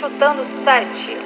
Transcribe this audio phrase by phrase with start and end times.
[0.00, 1.16] Chutando sete.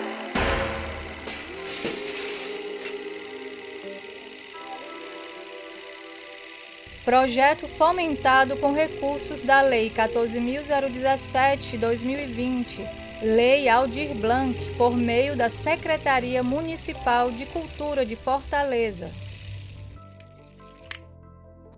[7.06, 12.86] Projeto fomentado com recursos da Lei 14.017-2020,
[13.22, 19.10] Lei Aldir Blanc, por meio da Secretaria Municipal de Cultura de Fortaleza.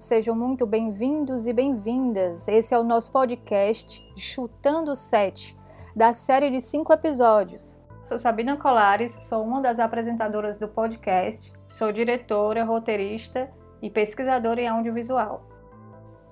[0.04, 2.46] Sejam muito bem-vindos e bem-vindas.
[2.46, 5.56] Esse é o nosso podcast Chutando Sete,
[5.96, 7.80] da série de cinco episódios.
[8.02, 14.68] Sou Sabina Colares, sou uma das apresentadoras do podcast, sou diretora, roteirista e pesquisadora em
[14.68, 15.42] audiovisual.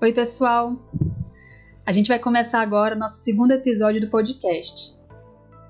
[0.02, 0.76] Oi, pessoal!
[1.86, 5.00] A gente vai começar agora o nosso segundo episódio do podcast.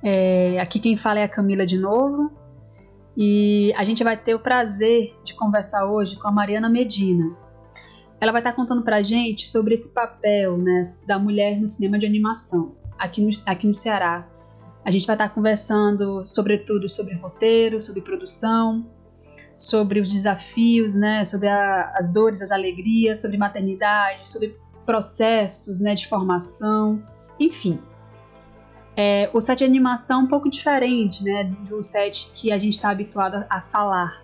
[0.02, 2.32] É, aqui quem fala é a Camila de novo
[3.16, 7.40] e a gente vai ter o prazer de conversar hoje com a Mariana Medina.
[8.22, 12.06] Ela vai estar contando pra gente sobre esse papel né, da mulher no cinema de
[12.06, 14.28] animação aqui no, aqui no Ceará.
[14.84, 18.86] A gente vai estar conversando, sobretudo, sobre roteiro, sobre produção,
[19.56, 24.56] sobre os desafios, né, sobre a, as dores, as alegrias, sobre maternidade, sobre
[24.86, 27.02] processos né, de formação,
[27.40, 27.80] enfim.
[28.96, 32.58] É, o set de animação é um pouco diferente né, de um set que a
[32.58, 34.21] gente está habituado a falar.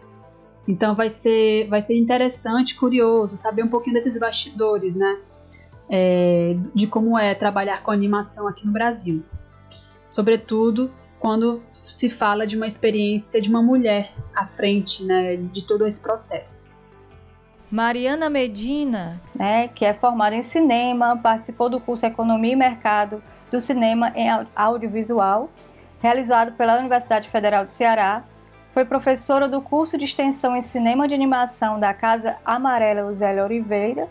[0.69, 5.19] Então vai ser, vai ser interessante, curioso, saber um pouquinho desses bastidores, né?
[5.91, 9.25] É, de como é trabalhar com animação aqui no Brasil.
[10.06, 15.86] Sobretudo quando se fala de uma experiência de uma mulher à frente né, de todo
[15.86, 16.70] esse processo.
[17.70, 23.60] Mariana Medina, né, que é formada em cinema, participou do curso Economia e Mercado do
[23.60, 25.50] Cinema em Audiovisual,
[26.00, 28.25] realizado pela Universidade Federal do Ceará.
[28.78, 34.08] Foi professora do curso de extensão em cinema de animação da Casa Amarela Uzélia Oliveira,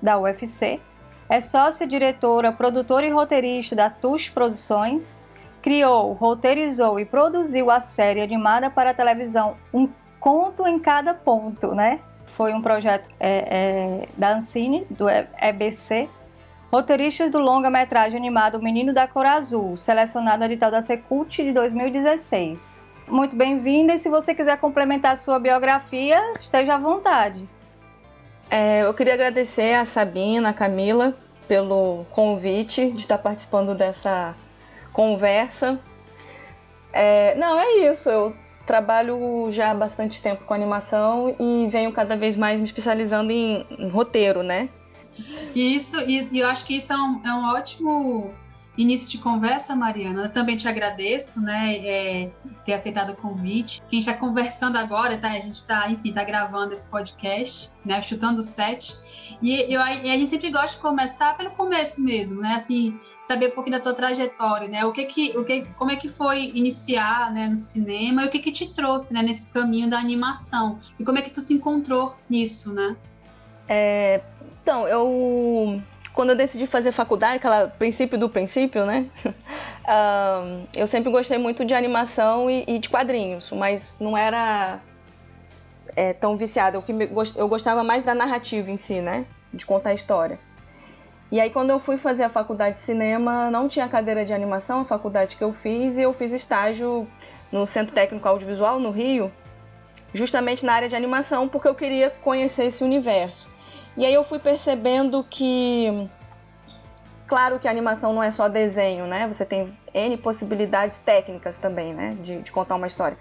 [0.00, 0.80] da UFC.
[1.28, 5.18] É sócia diretora, produtora e roteirista da TUS Produções
[5.60, 9.88] criou, roteirizou e produziu a série animada para a televisão Um
[10.20, 11.98] Conto em Cada Ponto, né?
[12.26, 16.08] Foi um projeto é, é, da Ancine, do EBC.
[16.70, 22.85] Roteiristas do longa-metragem animado Menino da Cor Azul, selecionado no edital da Secult de 2016.
[23.08, 27.48] Muito bem-vinda e se você quiser complementar a sua biografia, esteja à vontade.
[28.50, 31.14] É, eu queria agradecer a Sabina, a Camila,
[31.46, 34.34] pelo convite de estar participando dessa
[34.92, 35.80] conversa.
[36.92, 38.08] É, não, é isso.
[38.08, 38.36] Eu
[38.66, 43.64] trabalho já há bastante tempo com animação e venho cada vez mais me especializando em,
[43.78, 44.68] em roteiro, né?
[45.54, 48.30] Isso, e eu acho que isso é um, é um ótimo
[48.76, 50.24] início de conversa, Mariana.
[50.24, 52.30] Eu também te agradeço, né, é,
[52.64, 53.80] ter aceitado o convite.
[53.88, 55.28] Quem está conversando agora, tá?
[55.28, 58.96] A gente está, enfim, tá gravando esse podcast, né, chutando o set.
[59.42, 62.54] E, eu, a gente sempre gosta de começar pelo começo mesmo, né?
[62.54, 64.84] Assim, saber um pouquinho da tua trajetória, né?
[64.84, 68.30] O que que, o que, como é que foi iniciar, né, no cinema e o
[68.30, 71.52] que que te trouxe, né, nesse caminho da animação e como é que tu se
[71.52, 72.96] encontrou nisso, né?
[73.68, 74.22] É,
[74.62, 75.82] então, eu
[76.16, 79.04] quando eu decidi fazer faculdade, aquela princípio do princípio, né?
[79.86, 84.80] um, eu sempre gostei muito de animação e, e de quadrinhos, mas não era
[85.94, 86.78] é, tão viciada.
[86.78, 86.92] Eu, que
[87.36, 89.26] eu gostava mais da narrativa em si, né?
[89.52, 90.40] De contar a história.
[91.30, 94.80] E aí, quando eu fui fazer a faculdade de cinema, não tinha cadeira de animação,
[94.80, 97.06] a faculdade que eu fiz, e eu fiz estágio
[97.52, 99.30] no Centro Técnico Audiovisual, no Rio,
[100.14, 103.54] justamente na área de animação, porque eu queria conhecer esse universo.
[103.96, 106.08] E aí eu fui percebendo que.
[107.26, 109.26] Claro que a animação não é só desenho, né?
[109.26, 112.16] Você tem N possibilidades técnicas também, né?
[112.20, 113.18] De, de contar uma história.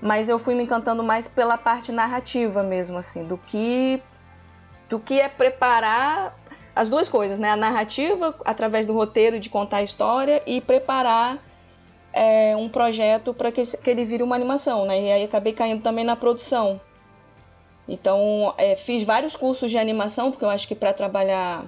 [0.00, 4.02] Mas eu fui me encantando mais pela parte narrativa mesmo, assim, do que
[4.88, 6.36] do que é preparar
[6.74, 7.50] as duas coisas, né?
[7.50, 11.38] A narrativa através do roteiro de contar a história e preparar
[12.12, 15.00] é, um projeto para que, que, ele vire uma animação, né?
[15.00, 16.80] E aí acabei caindo também na produção.
[17.90, 21.64] Então é, fiz vários cursos de animação porque eu acho que para trabalhar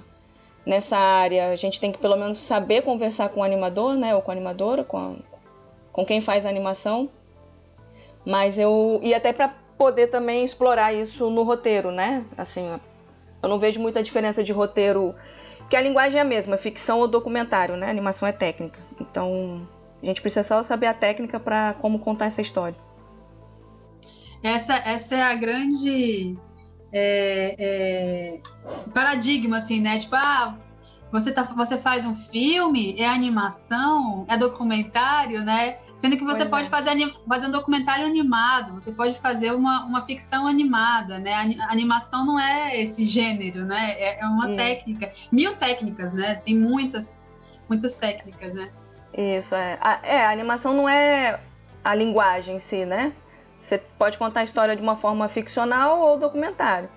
[0.65, 4.15] nessa área a gente tem que pelo menos saber conversar com o animador, né?
[4.15, 5.13] Ou com a animadora, com, a,
[5.91, 7.09] com quem faz a animação.
[8.25, 12.23] Mas eu e até para poder também explorar isso no roteiro, né?
[12.37, 12.79] Assim,
[13.41, 15.13] eu não vejo muita diferença de roteiro,
[15.69, 17.87] que a linguagem é a mesma, ficção ou documentário, né?
[17.87, 18.79] A animação é técnica.
[19.01, 19.67] Então,
[20.01, 22.77] a gente precisa só saber a técnica para como contar essa história.
[24.43, 26.37] Essa, essa é a grande
[26.91, 28.39] é, é,
[28.93, 29.97] paradigma, assim, né?
[29.97, 30.57] Tipo, ah,
[31.13, 35.77] você, tá, você faz um filme, é animação, é documentário, né?
[35.95, 36.69] Sendo que você pois pode é.
[36.69, 41.33] fazer, fazer um documentário animado, você pode fazer uma, uma ficção animada, né?
[41.61, 43.93] A animação não é esse gênero, né?
[43.97, 45.11] É, é uma técnica.
[45.31, 46.41] Mil técnicas, né?
[46.43, 47.31] Tem muitas,
[47.69, 48.69] muitas técnicas, né?
[49.15, 49.77] Isso, é.
[49.79, 51.39] A, é, a animação não é
[51.83, 53.13] a linguagem em si, né?
[53.63, 56.89] Você pode contar a história de uma forma ficcional ou documentário.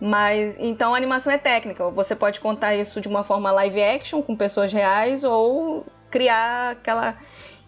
[0.00, 1.90] Mas então a animação é técnica.
[1.90, 7.18] Você pode contar isso de uma forma live action com pessoas reais ou criar aquela.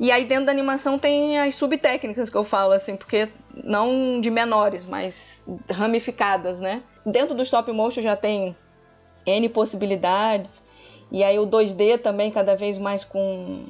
[0.01, 3.29] E aí dentro da animação tem as subtécnicas que eu falo assim, porque
[3.63, 6.83] não de menores, mas ramificadas, né?
[7.05, 8.57] Dentro do stop motion já tem
[9.27, 10.65] N possibilidades.
[11.13, 13.67] E aí o 2D também cada vez mais com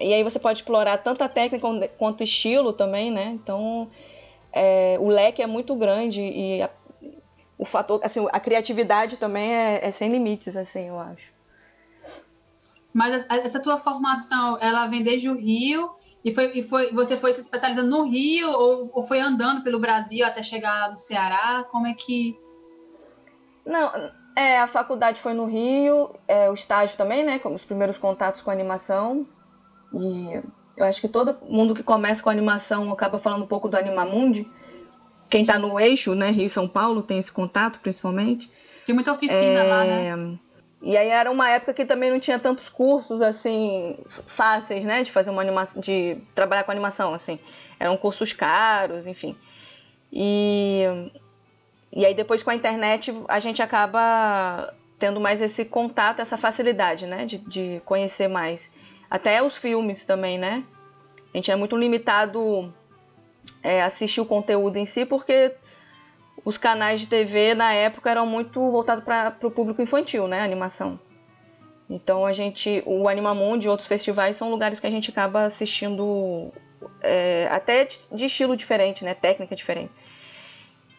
[0.00, 1.66] e aí você pode explorar tanto a técnica
[1.98, 3.26] quanto o estilo também, né?
[3.26, 3.90] Então
[4.52, 6.70] é, o leque é muito grande e a,
[7.58, 11.32] o fator, assim, a criatividade também é, é, sem limites, assim, eu acho.
[12.92, 15.94] Mas essa tua formação, ela vem desde o Rio
[16.24, 19.78] e foi, e foi você foi se especializando no Rio ou, ou foi andando pelo
[19.78, 21.64] Brasil até chegar no Ceará?
[21.70, 22.36] Como é que
[23.64, 23.90] não,
[24.36, 25.86] é, a faculdade foi no Sim
[26.26, 27.38] é, o estágio também, né?
[27.38, 29.26] Como os primeiros contatos com animação.
[29.92, 30.40] E
[30.76, 34.46] eu acho que todo mundo que começa com animação acaba falando um pouco do Animamundi.
[35.30, 38.50] Quem está no eixo, né, Rio e São Paulo, tem esse contato principalmente.
[38.86, 39.62] Tem muita oficina é...
[39.62, 40.38] lá, né?
[40.82, 45.12] E aí era uma época que também não tinha tantos cursos assim fáceis, né, de
[45.12, 47.38] fazer uma animação, de trabalhar com animação, assim.
[47.78, 49.36] Eram cursos caros, enfim.
[50.10, 50.84] E
[51.92, 57.06] e aí depois com a internet a gente acaba tendo mais esse contato, essa facilidade,
[57.06, 58.72] né, de, de conhecer mais.
[59.10, 60.62] Até os filmes também, né?
[61.34, 62.72] A gente é muito limitado
[63.62, 65.52] é, assistir o conteúdo em si, porque
[66.44, 70.40] os canais de TV na época eram muito voltados para o público infantil, né?
[70.40, 70.98] A animação.
[71.88, 76.52] Então a gente, o Animamundi e outros festivais são lugares que a gente acaba assistindo
[77.02, 79.12] é, até de estilo diferente, né?
[79.12, 79.90] Técnica diferente.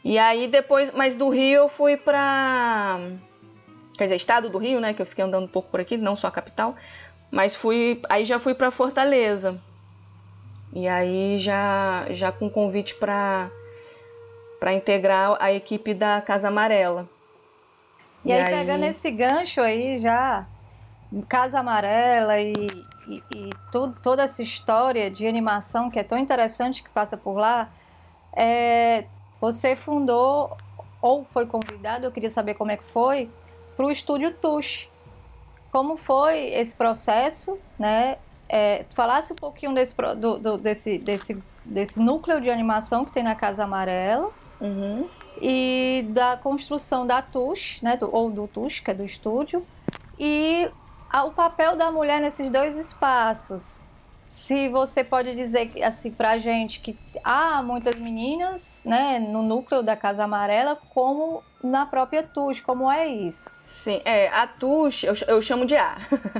[0.03, 2.99] E aí depois, mas do Rio eu fui para
[3.97, 6.15] quer dizer, estado do Rio, né, que eu fiquei andando um pouco por aqui, não
[6.15, 6.75] só a capital.
[7.31, 9.59] Mas fui, aí já fui para Fortaleza.
[10.73, 13.49] E aí já já com convite para
[14.59, 17.09] para integrar a equipe da Casa Amarela.
[18.23, 20.45] E, e aí, aí, pegando esse gancho aí já
[21.27, 22.53] Casa Amarela e,
[23.07, 27.37] e, e todo, toda essa história de animação que é tão interessante que passa por
[27.37, 27.69] lá,
[28.33, 29.05] é,
[29.39, 30.55] você fundou
[31.01, 33.29] ou foi convidado, eu queria saber como é que foi,
[33.75, 34.90] para o Estúdio Tush.
[35.71, 38.17] Como foi esse processo, né?
[38.49, 43.23] É, falasse um pouquinho desse, do, do, desse, desse, desse núcleo de animação que tem
[43.23, 44.29] na Casa Amarela
[44.59, 45.07] uhum.
[45.41, 47.95] e da construção da Tush, né?
[47.95, 49.65] Do, ou do Tush, que é do estúdio,
[50.19, 50.69] e
[51.25, 53.81] o papel da mulher nesses dois espaços.
[54.31, 59.93] Se você pode dizer assim para gente que há muitas meninas, né, no núcleo da
[59.93, 63.53] Casa Amarela, como na própria Tush, como é isso?
[63.67, 65.97] Sim, é, a Tush eu, eu chamo de A.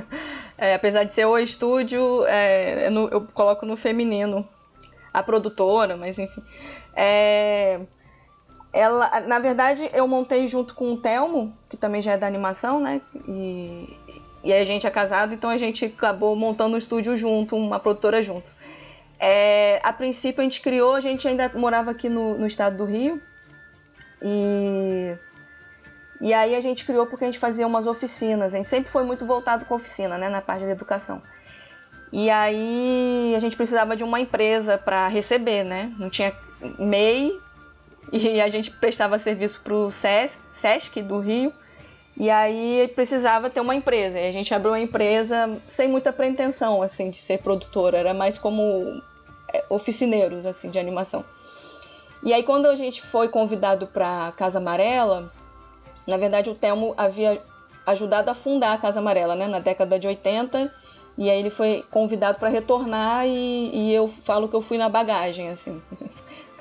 [0.56, 4.48] é, apesar de ser o estúdio, é, no, eu coloco no feminino
[5.12, 6.42] a produtora, mas enfim.
[6.96, 7.78] É,
[8.72, 12.80] ela, na verdade, eu montei junto com o Telmo, que também já é da animação,
[12.80, 13.02] né?
[13.28, 13.86] E,
[14.44, 18.22] e a gente é casado, então a gente acabou montando um estúdio junto, uma produtora
[18.22, 18.50] junto.
[19.18, 22.84] É, a princípio a gente criou, a gente ainda morava aqui no, no estado do
[22.84, 23.22] Rio,
[24.22, 25.16] e,
[26.20, 28.54] e aí a gente criou porque a gente fazia umas oficinas.
[28.54, 31.20] A gente sempre foi muito voltado com oficina, né, na parte da educação.
[32.12, 35.92] E aí a gente precisava de uma empresa para receber, né?
[35.98, 36.32] Não tinha
[36.78, 37.32] MEI
[38.12, 41.52] e a gente prestava serviço para o SESC, SESC do Rio.
[42.16, 44.20] E aí precisava ter uma empresa.
[44.20, 48.38] E a gente abriu uma empresa sem muita pretensão assim de ser produtora, era mais
[48.38, 49.02] como
[49.52, 51.24] é, oficineiros assim de animação.
[52.24, 55.32] E aí, quando a gente foi convidado para Casa Amarela,
[56.06, 57.42] na verdade o Telmo havia
[57.86, 60.72] ajudado a fundar a Casa Amarela, né, na década de 80.
[61.18, 64.88] E aí ele foi convidado para retornar e, e, eu falo que eu fui na
[64.88, 65.82] bagagem, assim,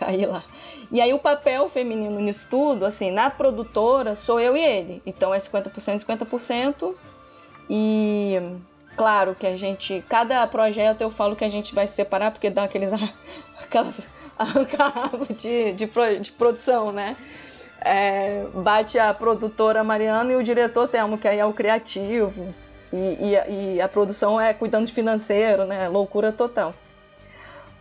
[0.02, 0.44] caí lá.
[0.92, 5.02] E aí o papel feminino nisso tudo, assim, na produtora sou eu e ele.
[5.06, 5.72] Então é 50%,
[6.04, 6.96] 50%.
[7.70, 8.42] E
[8.98, 12.50] claro que a gente, cada projeto eu falo que a gente vai se separar porque
[12.50, 12.92] dá aqueles
[13.62, 15.88] aquelas arranca-rabo de, de,
[16.20, 17.16] de, produção, né?
[17.80, 22.54] É, bate a produtora Mariana e o diretor Telmo, que aí é o criativo.
[22.92, 25.88] E, e, e, a produção é cuidando de financeiro, né?
[25.88, 26.74] Loucura total.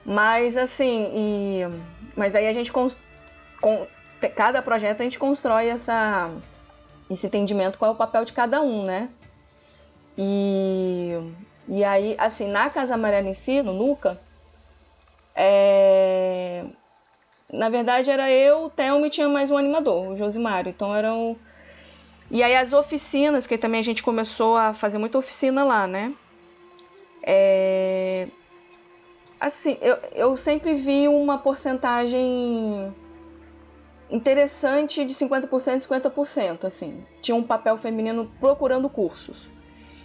[0.05, 1.67] Mas assim, e,
[2.17, 2.89] mas aí a gente com,
[4.37, 6.31] cada projeto a gente constrói essa,
[7.09, 9.09] esse entendimento qual é o papel de cada um, né?
[10.17, 11.13] E,
[11.69, 14.21] e aí, assim, na Casa Amarela em si, no Nuca,
[15.35, 16.65] é,
[17.53, 20.71] na verdade era eu, o Thelma e tinha mais um animador, o Josimário.
[20.71, 21.37] Então eram.
[22.31, 26.13] E aí as oficinas, que também a gente começou a fazer muita oficina lá, né?
[27.23, 28.29] É...
[29.41, 32.95] Assim, eu, eu sempre vi uma porcentagem
[34.11, 37.03] interessante de 50% e 50%, assim.
[37.23, 39.49] Tinha um papel feminino procurando cursos,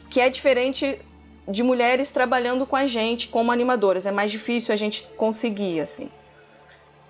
[0.10, 1.00] que é diferente
[1.48, 4.06] de mulheres trabalhando com a gente como animadoras.
[4.06, 6.10] É mais difícil a gente conseguir, assim.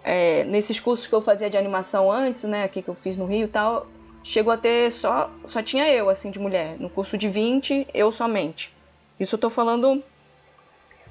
[0.04, 3.26] É, nesses cursos que eu fazia de animação antes, né, aqui que eu fiz no
[3.26, 3.88] Rio e tal,
[4.24, 6.76] chegou a ter só, só tinha eu, assim, de mulher.
[6.80, 8.74] No curso de 20, eu somente.
[9.20, 10.04] Isso eu tô falando.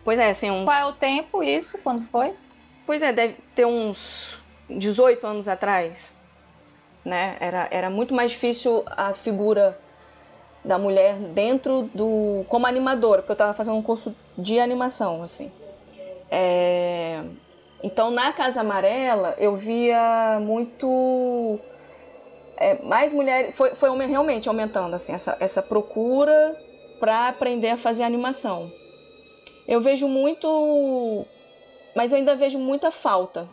[0.04, 0.50] Pois é, assim.
[0.50, 0.64] Um...
[0.64, 1.78] Qual é o tempo isso?
[1.78, 2.34] Quando foi?
[2.86, 6.12] Pois é, deve ter uns 18 anos atrás.
[7.04, 7.36] Né?
[7.40, 9.78] Era, era muito mais difícil a figura
[10.64, 12.44] da mulher dentro do.
[12.48, 15.50] como animadora, porque eu estava fazendo um curso de animação, assim.
[16.30, 17.22] É...
[17.82, 21.58] Então, na Casa Amarela, eu via muito.
[22.56, 23.54] É, mais mulheres.
[23.54, 26.56] Foi, foi realmente aumentando assim, essa, essa procura
[26.98, 28.72] para aprender a fazer animação.
[29.66, 31.26] Eu vejo muito,
[31.96, 33.48] mas eu ainda vejo muita falta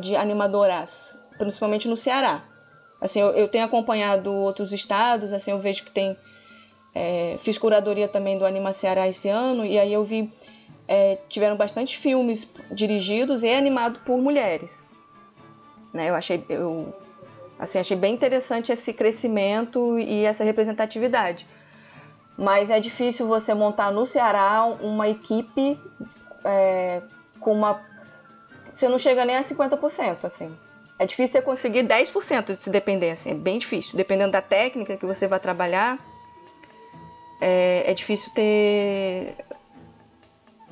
[0.00, 2.44] de animadoras, principalmente no Ceará.
[3.00, 6.16] Assim, eu, eu tenho acompanhado outros estados, assim, eu vejo que tem
[6.94, 10.32] é, fiz curadoria também do Anima Ceará esse ano e aí eu vi
[10.86, 14.84] é, tiveram bastante filmes dirigidos e animados por mulheres.
[15.92, 16.08] Né?
[16.08, 16.94] Eu achei eu
[17.58, 21.46] assim achei bem interessante esse crescimento e essa representatividade
[22.36, 25.78] mas é difícil você montar no Ceará uma equipe
[26.44, 27.00] é,
[27.40, 27.80] com uma.
[28.72, 30.56] Você não chega nem a 50%, assim.
[30.98, 33.96] É difícil você conseguir 10% de se depender, assim, é bem difícil.
[33.96, 35.98] Dependendo da técnica que você vai trabalhar,
[37.40, 39.36] é, é difícil ter,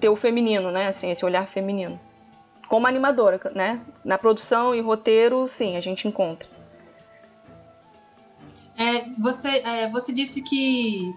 [0.00, 0.86] ter o feminino, né?
[0.86, 1.98] Assim, esse olhar feminino.
[2.68, 3.80] Como animadora, né?
[4.04, 6.48] Na produção e roteiro, sim, a gente encontra.
[8.76, 11.14] É, você, é, você disse que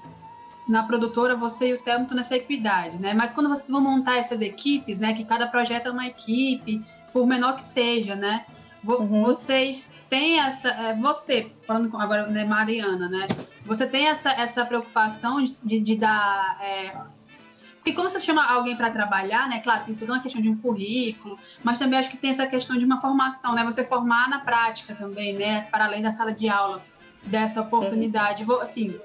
[0.68, 3.14] na produtora você e o Telmo estão nessa equidade, né?
[3.14, 5.14] Mas quando vocês vão montar essas equipes, né?
[5.14, 8.46] Que cada projeto é uma equipe, por menor que seja, né?
[8.84, 9.24] Uhum.
[9.24, 10.70] Vocês têm essa.
[10.70, 13.28] É, você, falando agora né, Mariana, né?
[13.66, 16.58] Você tem essa, essa preocupação de, de dar.
[16.62, 16.96] É,
[17.78, 19.60] porque como você chama alguém para trabalhar, né?
[19.60, 22.78] Claro, tem toda uma questão de um currículo, mas também acho que tem essa questão
[22.78, 23.64] de uma formação, né?
[23.64, 25.62] Você formar na prática também, né?
[25.72, 26.84] Para além da sala de aula,
[27.24, 28.44] dessa oportunidade.
[28.44, 28.62] Uhum.
[28.62, 29.00] Assim,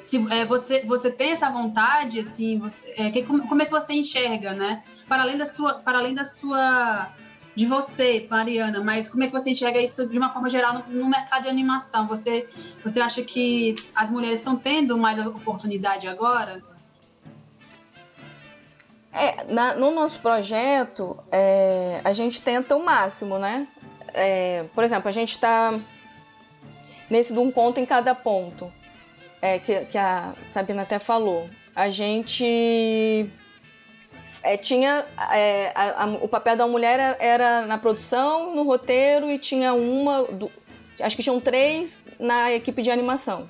[0.00, 3.94] se é, você, você tem essa vontade, assim, você, é, que, como, é que você
[3.94, 4.82] enxerga, né?
[5.08, 7.12] Para além da sua, para além da sua,
[7.54, 11.02] de você, Mariana, mas como é que você enxerga isso de uma forma geral no,
[11.02, 12.06] no mercado de animação?
[12.06, 12.48] Você,
[12.84, 16.62] você acha que as mulheres estão tendo mais oportunidade agora?
[19.12, 23.66] É, na, no nosso projeto, é, a gente tenta o máximo, né?
[24.14, 25.78] É, por exemplo, a gente está
[27.10, 28.72] nesse de um ponto em cada ponto
[29.40, 33.30] é, que, que a Sabina até falou, a gente
[34.42, 39.30] é, tinha é, a, a, o papel da mulher era, era, na produção, no roteiro
[39.30, 40.50] e tinha uma, do,
[41.00, 43.48] acho que tinham três na equipe de animação.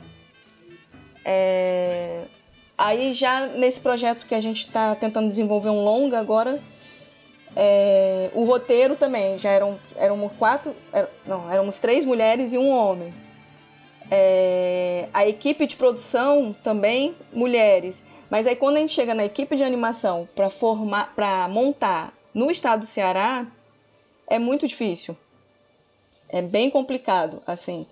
[1.25, 2.23] É,
[2.77, 6.63] aí já nesse projeto que a gente está tentando desenvolver um longa agora,
[7.57, 12.71] é, o roteiro também já eram eram quatro, eram, não, éramos três mulheres e um
[12.71, 13.13] homem.
[14.11, 18.07] É, a equipe de produção também mulheres.
[18.31, 22.51] Mas aí quando a gente chega na equipe de animação para formar, para montar no
[22.51, 23.47] estado do Ceará,
[24.27, 25.17] é muito difícil.
[26.29, 27.87] É bem complicado, assim.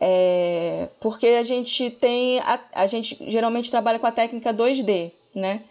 [0.00, 2.40] É, porque a gente tem.
[2.40, 5.62] A, a gente geralmente trabalha com a técnica 2D, né?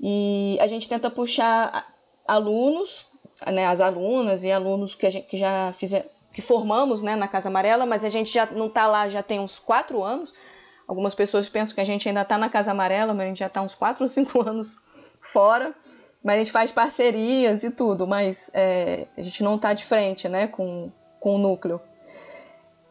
[0.00, 1.94] E a gente tenta puxar
[2.26, 3.06] alunos,
[3.52, 7.28] né, as alunas e alunos que, a gente, que já fizeram que formamos né, na
[7.28, 10.32] Casa Amarela, mas a gente já não está lá já tem uns quatro anos.
[10.86, 13.46] Algumas pessoas pensam que a gente ainda está na Casa Amarela, mas a gente já
[13.46, 14.76] está uns quatro ou cinco anos
[15.20, 15.74] fora.
[16.22, 20.28] Mas a gente faz parcerias e tudo, mas é, a gente não está de frente
[20.28, 21.80] né, com, com o núcleo.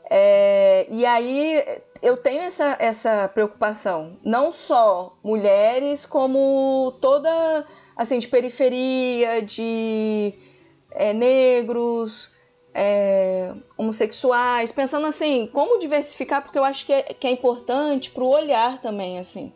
[0.09, 1.63] É, e aí
[2.01, 7.29] eu tenho essa, essa preocupação, não só mulheres, como toda,
[7.95, 10.33] assim, de periferia, de
[10.91, 12.31] é, negros,
[12.73, 18.23] é, homossexuais, pensando assim, como diversificar, porque eu acho que é, que é importante para
[18.23, 19.51] o olhar também, assim.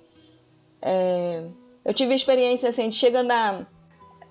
[0.81, 1.43] É,
[1.85, 3.65] eu tive experiência assim, de chega na,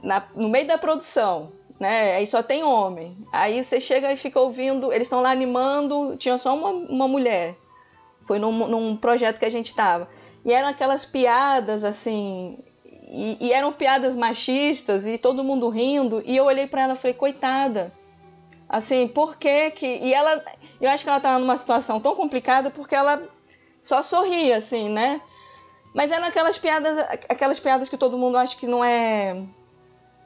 [0.02, 2.16] na, no meio da produção, né?
[2.16, 3.16] Aí só tem homem.
[3.32, 7.54] Aí você chega e fica ouvindo, eles estão lá animando, tinha só uma, uma mulher.
[8.24, 10.08] Foi num, num projeto que a gente estava.
[10.44, 12.58] E eram aquelas piadas assim.
[13.08, 16.22] E, e eram piadas machistas e todo mundo rindo.
[16.24, 17.92] E eu olhei para ela e falei, coitada.
[18.72, 19.86] Assim, por que que.
[19.86, 20.42] E ela.
[20.80, 23.22] Eu acho que ela tava numa situação tão complicada porque ela
[23.82, 25.20] só sorria, assim, né?
[25.94, 26.96] Mas eram aquelas piadas,
[27.28, 29.44] aquelas piadas que todo mundo acha que não é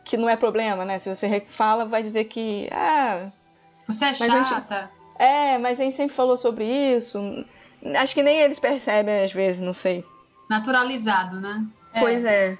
[0.04, 0.96] que não é problema, né?
[1.00, 3.32] Se você fala, vai dizer que ah,
[3.88, 4.76] você é chata.
[4.76, 7.18] Gente, é, mas a gente sempre falou sobre isso.
[7.96, 10.04] Acho que nem eles percebem às vezes, não sei.
[10.48, 11.66] Naturalizado, né?
[11.98, 12.52] Pois é.
[12.52, 12.58] é.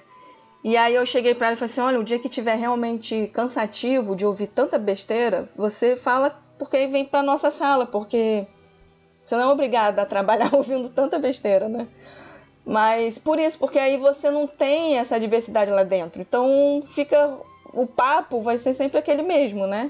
[0.67, 3.31] E aí eu cheguei para ela e falei assim: olha, o dia que tiver realmente
[3.33, 8.45] cansativo de ouvir tanta besteira, você fala porque vem para nossa sala, porque
[9.23, 11.87] você não é obrigada a trabalhar ouvindo tanta besteira, né?
[12.65, 16.21] Mas por isso, porque aí você não tem essa diversidade lá dentro.
[16.21, 17.37] Então fica.
[17.73, 19.89] O papo vai ser sempre aquele mesmo, né?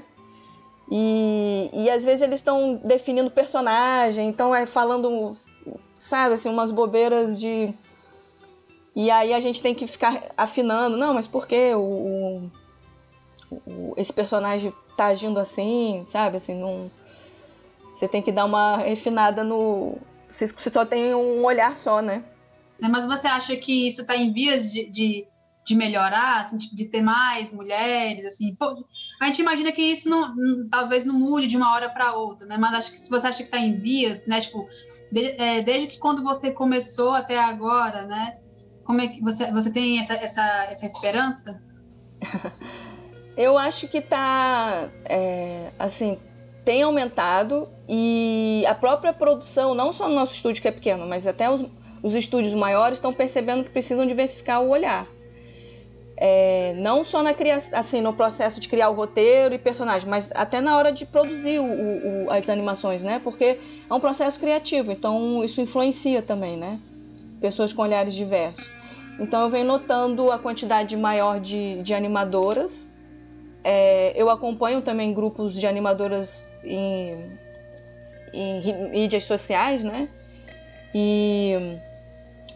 [0.88, 5.36] E, e às vezes eles estão definindo personagem, então é falando,
[5.98, 7.74] sabe, assim, umas bobeiras de.
[8.98, 12.50] E aí a gente tem que ficar afinando, não, mas por que o,
[13.48, 16.38] o, esse personagem tá agindo assim, sabe?
[16.38, 16.90] Assim, não.
[17.94, 19.96] Você tem que dar uma refinada no.
[20.28, 22.24] Você só tem um olhar só, né?
[22.90, 25.28] Mas você acha que isso está em vias de, de
[25.64, 28.54] de melhorar, assim, tipo, de ter mais mulheres, assim.
[28.54, 28.84] Pô,
[29.20, 32.46] a gente imagina que isso não, não, talvez não mude de uma hora para outra,
[32.46, 32.56] né?
[32.56, 34.40] Mas acho que se você acha que está em vias, né?
[34.40, 34.66] Tipo,
[35.12, 38.38] de, é, desde que quando você começou até agora, né?
[38.88, 41.60] Como é que você, você tem essa, essa, essa esperança?
[43.36, 46.18] Eu acho que está, é, assim,
[46.64, 51.26] tem aumentado e a própria produção, não só no nosso estúdio que é pequeno, mas
[51.26, 51.66] até os,
[52.02, 55.06] os estúdios maiores estão percebendo que precisam diversificar o olhar.
[56.16, 60.32] É, não só na criação, assim, no processo de criar o roteiro e personagem, mas
[60.34, 63.20] até na hora de produzir o, o, as animações, né?
[63.22, 66.80] Porque é um processo criativo, então isso influencia também, né?
[67.38, 68.77] Pessoas com olhares diversos.
[69.18, 72.88] Então eu venho notando a quantidade maior de, de animadoras.
[73.64, 77.38] É, eu acompanho também grupos de animadoras em,
[78.32, 80.08] em mídias sociais, né?
[80.94, 81.78] E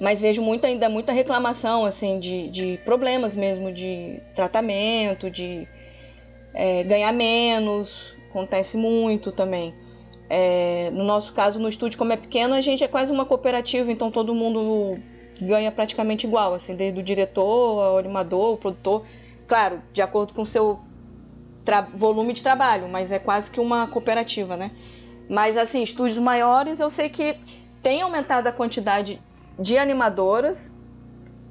[0.00, 5.68] mas vejo muito, ainda muita reclamação assim de, de problemas mesmo de tratamento, de
[6.54, 9.74] é, ganhar menos, acontece muito também.
[10.28, 13.92] É, no nosso caso, no estúdio, como é pequeno, a gente é quase uma cooperativa,
[13.92, 14.98] então todo mundo
[15.40, 19.04] ganha praticamente igual, assim, desde o diretor, ao animador, o produtor,
[19.46, 20.80] claro, de acordo com o seu
[21.94, 24.72] volume de trabalho, mas é quase que uma cooperativa, né?
[25.28, 27.36] Mas assim, estúdios maiores, eu sei que
[27.82, 29.20] tem aumentado a quantidade
[29.58, 30.76] de animadoras,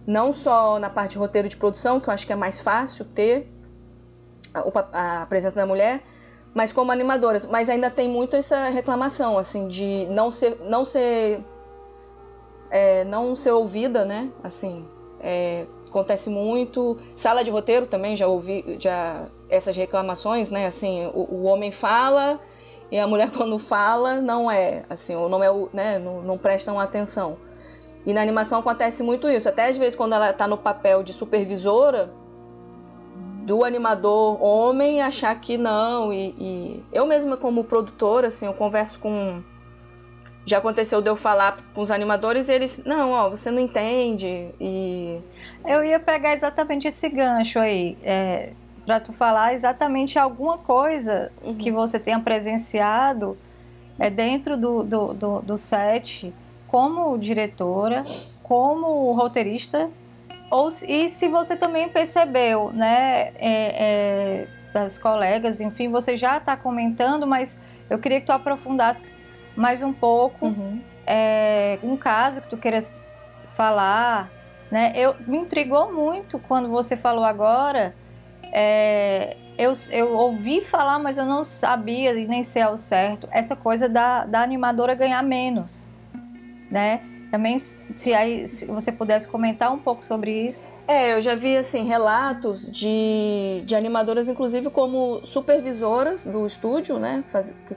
[0.06, 3.06] não só na parte de roteiro de produção, que eu acho que é mais fácil
[3.06, 3.48] ter
[4.54, 6.02] a, a presença da mulher,
[6.54, 7.46] mas como animadoras.
[7.46, 11.41] Mas ainda tem muito essa reclamação, assim, de não ser, não ser,
[12.71, 14.31] é, não ser ouvida, né?
[14.43, 14.86] Assim,
[15.19, 16.97] é, acontece muito.
[17.15, 20.65] Sala de roteiro também já ouvi, já essas reclamações, né?
[20.65, 22.39] Assim, o, o homem fala
[22.89, 25.99] e a mulher quando fala não é, assim, ou não é, né?
[25.99, 27.38] Não, não prestam atenção.
[28.05, 29.47] E na animação acontece muito isso.
[29.47, 32.12] Até às vezes, quando ela está no papel de supervisora,
[33.45, 36.12] do animador homem achar que não.
[36.12, 39.43] E, e, eu mesma, como produtora, assim, eu converso com.
[40.45, 44.49] Já aconteceu de eu falar com os animadores e eles, não, ó, você não entende.
[44.60, 45.19] E.
[45.65, 47.97] Eu ia pegar exatamente esse gancho aí.
[48.04, 48.51] É,
[48.86, 51.56] para tu falar exatamente alguma coisa uhum.
[51.56, 53.38] que você tenha presenciado
[53.99, 56.34] é, dentro do, do, do, do set
[56.67, 58.01] como diretora,
[58.41, 59.89] como roteirista,
[60.49, 66.58] ou, e se você também percebeu, né, é, é, das colegas, enfim, você já está
[66.58, 67.58] comentando, mas
[67.89, 69.17] eu queria que tu aprofundasse
[69.55, 70.81] mais um pouco uhum.
[71.05, 72.99] é, um caso que tu queiras
[73.55, 74.29] falar,
[74.71, 74.93] né?
[74.95, 77.95] Eu me intrigou muito quando você falou agora.
[78.53, 83.55] É, eu, eu ouvi falar, mas eu não sabia e nem sei ao certo essa
[83.55, 85.91] coisa da, da animadora ganhar menos
[86.71, 87.01] né?
[87.29, 90.67] Também, se, aí, se você pudesse comentar um pouco sobre isso.
[90.87, 97.23] É, eu já vi assim relatos de, de animadoras, inclusive como supervisoras do estúdio, né?
[97.27, 97.75] Faz, que,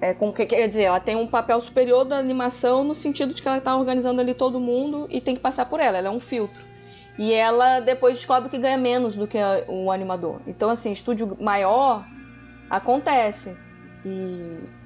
[0.00, 3.42] é, com, que, quer dizer, ela tem um papel superior da animação no sentido de
[3.42, 6.10] que ela está organizando ali todo mundo e tem que passar por ela, ela é
[6.10, 6.66] um filtro.
[7.18, 10.40] E ela depois descobre que ganha menos do que o animador.
[10.46, 12.06] Então, assim, estúdio maior
[12.70, 13.58] acontece.
[14.06, 14.78] E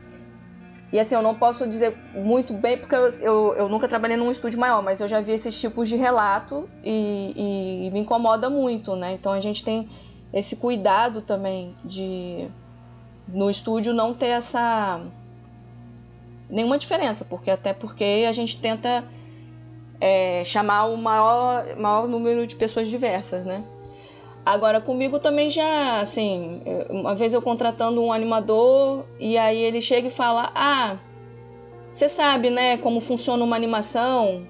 [0.92, 4.30] e assim, eu não posso dizer muito bem, porque eu, eu, eu, nunca trabalhei num
[4.30, 8.94] estúdio maior, mas eu já vi esses tipos de relato e, e, me incomoda muito,
[8.94, 9.14] né?
[9.14, 9.88] Então a gente tem
[10.34, 12.46] esse cuidado também de
[13.32, 15.00] no estúdio não ter essa
[16.48, 19.04] nenhuma diferença, porque até porque a gente tenta
[20.00, 23.64] é, chamar o maior, maior número de pessoas diversas, né?
[24.44, 30.08] Agora, comigo também já, assim, uma vez eu contratando um animador e aí ele chega
[30.08, 30.96] e fala: Ah,
[31.90, 34.46] você sabe, né, como funciona uma animação?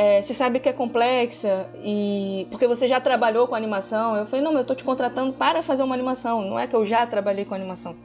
[0.00, 4.14] É, você sabe que é complexa e porque você já trabalhou com animação.
[4.14, 6.76] Eu falei: Não, mas eu tô te contratando para fazer uma animação, não é que
[6.76, 7.96] eu já trabalhei com animação.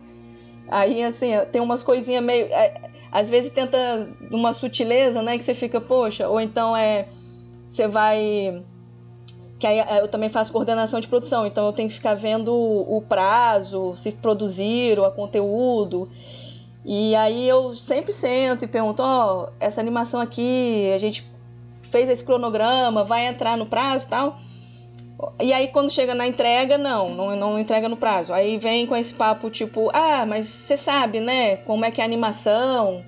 [0.70, 2.48] Aí, assim, tem umas coisinhas meio.
[2.48, 3.78] É, às vezes tenta
[4.32, 7.10] uma sutileza, né, que você fica, poxa, ou então é.
[7.70, 8.64] Você vai
[9.60, 12.52] que aí é, eu também faço coordenação de produção, então eu tenho que ficar vendo
[12.52, 16.10] o prazo, se produziram, a conteúdo.
[16.84, 21.33] E aí eu sempre sento e pergunto, ó, oh, essa animação aqui, a gente
[21.94, 24.38] fez esse cronograma, vai entrar no prazo e tal.
[25.42, 28.34] E aí quando chega na entrega, não, não, não entrega no prazo.
[28.34, 32.04] Aí vem com esse papo tipo, ah, mas você sabe, né, como é que é
[32.04, 33.06] a animação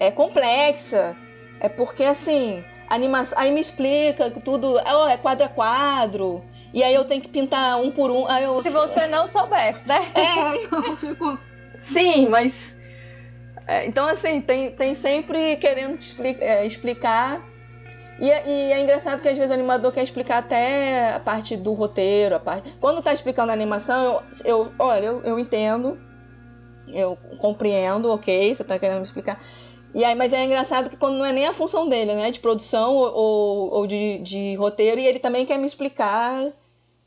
[0.00, 1.16] é complexa.
[1.60, 3.38] É porque assim, animação.
[3.38, 6.42] Aí me explica tudo, oh, é quadro a quadro.
[6.72, 8.28] E aí eu tenho que pintar um por um.
[8.38, 8.60] Eu...
[8.60, 9.98] Se você não soubesse, né?
[10.14, 11.38] É, eu fico.
[11.80, 12.80] Sim, mas.
[13.66, 17.42] É, então, assim, tem, tem sempre querendo te é, explicar.
[18.20, 21.56] E, é, e, é engraçado que às vezes o animador quer explicar até a parte
[21.56, 22.72] do roteiro, a parte.
[22.80, 25.98] Quando tá explicando a animação, eu, eu olha, eu, eu entendo,
[26.88, 29.40] eu compreendo, ok, você tá querendo me explicar.
[29.94, 32.30] E aí, mas é engraçado que quando não é nem a função dele, né?
[32.30, 36.52] De produção ou, ou de, de roteiro, e ele também quer me explicar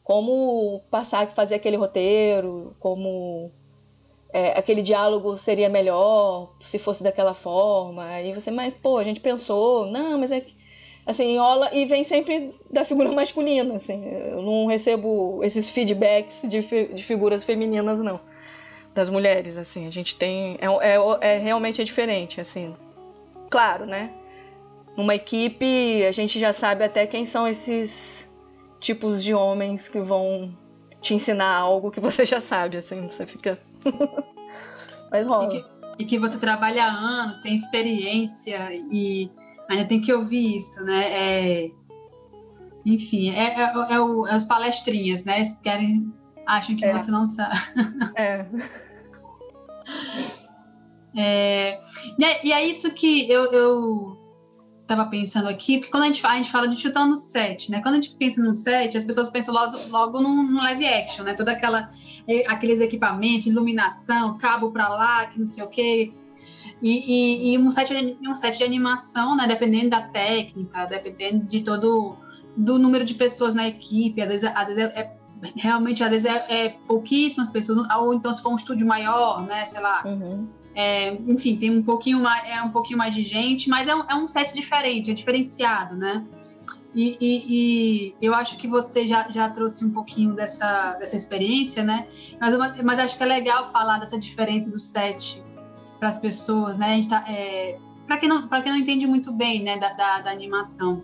[0.04, 3.52] como passar, fazer aquele roteiro, como
[4.34, 8.06] é, aquele diálogo seria melhor se fosse daquela forma.
[8.06, 10.43] Aí você, mas pô, a gente pensou, não, mas é
[11.05, 14.05] assim, enrola e vem sempre da figura masculina, assim.
[14.05, 16.61] Eu não recebo esses feedbacks de,
[16.93, 18.19] de figuras femininas, não
[18.93, 19.87] das mulheres, assim.
[19.87, 20.57] A gente tem.
[20.59, 22.75] É, é, é realmente é diferente, assim.
[23.49, 24.11] Claro, né?
[24.95, 28.29] Numa equipe, a gente já sabe até quem são esses
[28.79, 30.55] tipos de homens que vão
[31.01, 33.07] te ensinar algo que você já sabe, assim.
[33.07, 33.59] Você fica.
[35.11, 35.45] Mas rola.
[35.45, 35.65] E que,
[35.99, 39.29] e que você trabalha há anos, tem experiência e
[39.71, 41.12] ainda tem que ouvir isso, né?
[41.12, 41.71] É,
[42.86, 45.41] enfim, é, é, é, o, é, os palestrinhas, né?
[45.63, 46.12] Querem
[46.45, 46.93] acham que é.
[46.93, 47.57] você não sabe.
[48.15, 48.45] É.
[51.17, 51.81] é.
[52.43, 54.17] E é isso que eu, eu
[54.88, 57.71] tava pensando aqui, porque quando a gente, fala, a gente fala de chutão no set,
[57.71, 57.81] né?
[57.81, 61.23] Quando a gente pensa no set, as pessoas pensam logo, logo num, num live action,
[61.23, 61.34] né?
[61.34, 61.91] Toda aquela
[62.27, 66.13] é, aqueles equipamentos, iluminação, cabo para lá, que não sei o quê.
[66.82, 69.46] E, e, e, um, set de, um set de animação, né?
[69.48, 72.17] Dependendo da técnica, dependendo de todo
[72.56, 75.15] do número de pessoas na equipe, às vezes, às vezes é, é
[75.56, 79.65] realmente, às vezes, é, é, pouquíssimas pessoas, ou então se for um estúdio maior, né,
[79.65, 80.04] sei lá.
[80.06, 80.48] Uhum.
[80.74, 84.04] É, enfim, tem um pouquinho mais, é um pouquinho mais de gente, mas é um,
[84.10, 86.24] é um set diferente, é diferenciado, né?
[86.94, 91.84] E, e, e, eu acho que você já, já trouxe um pouquinho dessa, dessa experiência,
[91.84, 92.08] né?
[92.39, 95.41] Mas, mas acho que é legal falar dessa diferença do set
[96.01, 96.99] para as pessoas, né?
[97.07, 101.03] Tá, é, para quem, não, quem não entende muito bem né, da, da, da animação.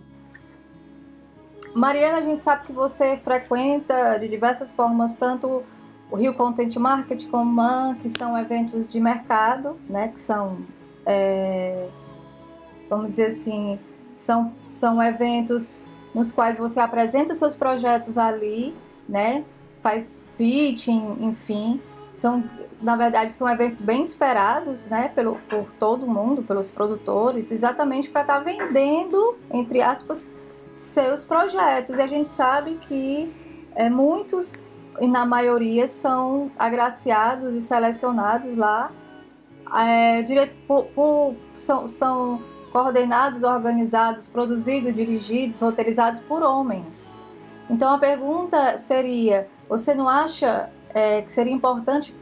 [1.72, 5.62] Mariana, a gente sabe que você frequenta de diversas formas tanto
[6.10, 10.08] o Rio Content Market como MAN, que são eventos de mercado, né?
[10.08, 10.58] Que são,
[11.06, 11.88] é,
[12.90, 13.78] vamos dizer assim,
[14.16, 18.74] são, são eventos nos quais você apresenta seus projetos ali,
[19.08, 19.44] né?
[19.80, 21.80] Faz pitching, enfim.
[22.18, 22.42] São,
[22.82, 25.08] na verdade, são eventos bem esperados, né?
[25.14, 30.26] Pelo, por todo mundo, pelos produtores, exatamente para estar tá vendendo, entre aspas,
[30.74, 31.96] seus projetos.
[31.96, 33.32] E a gente sabe que
[33.76, 34.54] é, muitos,
[35.00, 38.90] e na maioria, são agraciados e selecionados lá,
[39.76, 47.12] é, direto, por, por, são, são coordenados, organizados, produzidos, dirigidos, roteirizados por homens.
[47.70, 52.14] Então a pergunta seria: você não acha é, que seria importante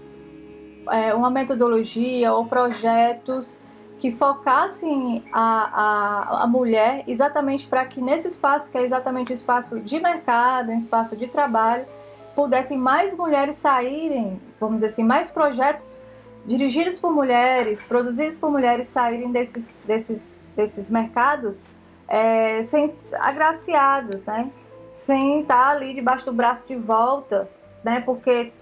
[0.90, 3.62] é, uma metodologia ou projetos
[3.98, 9.34] que focassem a, a, a mulher exatamente para que nesse espaço, que é exatamente o
[9.34, 11.86] espaço de mercado, um espaço de trabalho,
[12.34, 16.02] pudessem mais mulheres saírem, vamos dizer assim, mais projetos
[16.44, 21.64] dirigidos por mulheres, produzidos por mulheres saírem desses, desses, desses mercados
[22.06, 24.50] é, sem agraciados, né?
[24.90, 27.48] Sem estar ali debaixo do braço de volta
[27.86, 28.00] né?
[28.00, 28.52] Porque,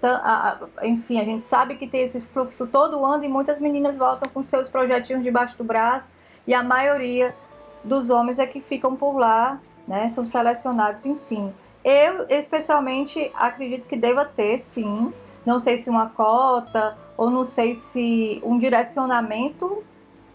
[0.83, 4.43] enfim, a gente sabe que tem esse fluxo todo ano e muitas meninas voltam com
[4.43, 6.13] seus projetinhos debaixo do braço
[6.45, 7.35] e a maioria
[7.83, 10.09] dos homens é que ficam por lá, né?
[10.09, 11.51] São selecionados, enfim.
[11.83, 15.11] Eu, especialmente, acredito que deva ter, sim.
[15.43, 19.83] Não sei se uma cota ou não sei se um direcionamento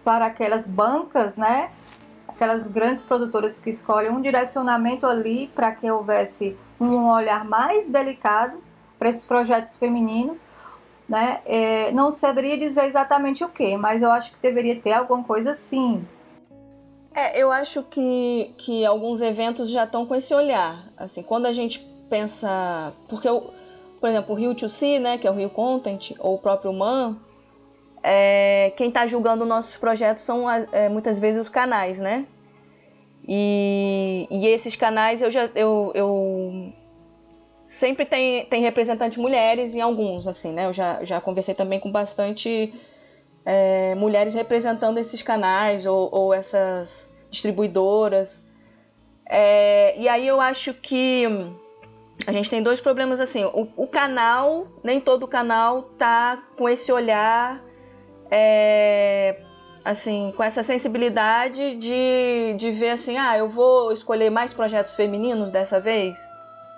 [0.03, 1.71] para aquelas bancas, né?
[2.27, 8.59] aquelas grandes produtoras que escolhem um direcionamento ali para que houvesse um olhar mais delicado
[9.01, 10.45] para esses projetos femininos,
[11.09, 11.41] né?
[11.47, 15.53] É, não saberia dizer exatamente o que, mas eu acho que deveria ter alguma coisa
[15.53, 16.07] assim.
[17.15, 20.85] É, eu acho que, que alguns eventos já estão com esse olhar.
[20.99, 22.93] Assim, quando a gente pensa.
[23.09, 23.53] Porque, eu,
[23.99, 27.17] por exemplo, o Rio 2C, né, que é o Rio Content, ou o próprio MAN,
[28.03, 32.27] é, quem está julgando nossos projetos são é, muitas vezes os canais, né?
[33.27, 35.49] E, e esses canais eu já.
[35.55, 36.73] Eu, eu
[37.71, 40.67] sempre tem, tem representantes mulheres em alguns, assim, né?
[40.67, 42.75] Eu já, já conversei também com bastante
[43.47, 48.45] é, mulheres representando esses canais ou, ou essas distribuidoras.
[49.25, 51.25] É, e aí eu acho que
[52.27, 53.45] a gente tem dois problemas assim.
[53.45, 57.63] O, o canal, nem todo canal tá com esse olhar,
[58.33, 59.41] é,
[59.85, 65.53] assim, com essa sensibilidade de, de ver assim, ah, eu vou escolher mais projetos femininos
[65.53, 66.19] dessa vez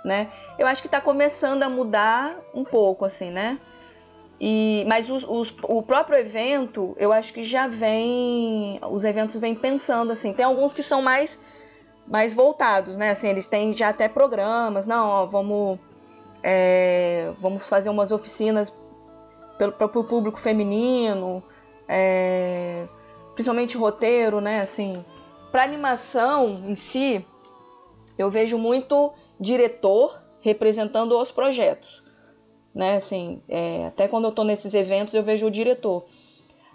[0.04, 0.30] né?
[0.58, 3.58] Eu acho que está começando a mudar um pouco, assim, né?
[4.44, 9.54] E, mas os, os, o próprio evento, eu acho que já vem, os eventos vêm
[9.54, 10.32] pensando assim.
[10.32, 11.38] Tem alguns que são mais,
[12.08, 13.10] mais voltados, né?
[13.10, 14.84] Assim, eles têm já até programas.
[14.84, 15.78] Não, ó, vamos,
[16.42, 18.76] é, vamos fazer umas oficinas
[19.78, 21.40] para o público feminino,
[21.86, 22.88] é,
[23.34, 24.60] principalmente roteiro, né?
[24.60, 25.04] Assim,
[25.52, 27.24] para animação em si,
[28.18, 29.12] eu vejo muito
[29.42, 32.02] diretor representando os projetos.
[32.74, 32.96] Né?
[32.96, 36.05] Assim, é, até quando eu estou nesses eventos eu vejo o diretor.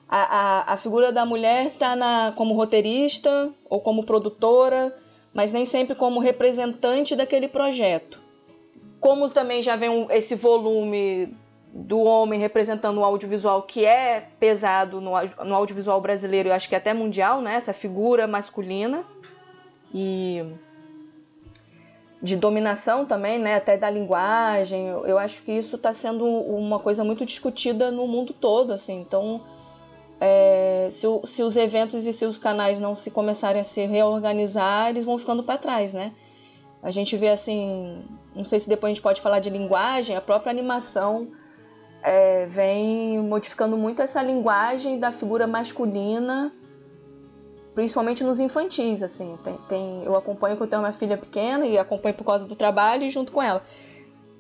[0.08, 4.96] A, a, a figura da mulher está como roteirista ou como produtora,
[5.34, 8.22] mas nem sempre como representante daquele projeto.
[9.00, 11.36] Como também já vem um, esse volume
[11.74, 15.12] do homem representando o audiovisual que é pesado no,
[15.46, 17.56] no audiovisual brasileiro, eu acho que até mundial, né?
[17.56, 19.04] Essa figura masculina.
[19.94, 20.44] E
[22.22, 24.88] de dominação também, né, até da linguagem.
[24.88, 29.00] Eu, acho que isso está sendo uma coisa muito discutida no mundo todo, assim.
[29.00, 29.42] Então,
[30.20, 34.90] é, se, se, os eventos e se os canais não se começarem a se reorganizar,
[34.90, 36.12] eles vão ficando para trás, né?
[36.82, 38.04] A gente vê assim,
[38.36, 41.28] não sei se depois a gente pode falar de linguagem, a própria animação
[42.02, 46.52] é, vem modificando muito essa linguagem da figura masculina
[47.78, 49.38] principalmente nos infantis, assim.
[49.44, 52.56] Tem, tem, eu acompanho porque eu tenho uma filha pequena e acompanho por causa do
[52.56, 53.64] trabalho e junto com ela.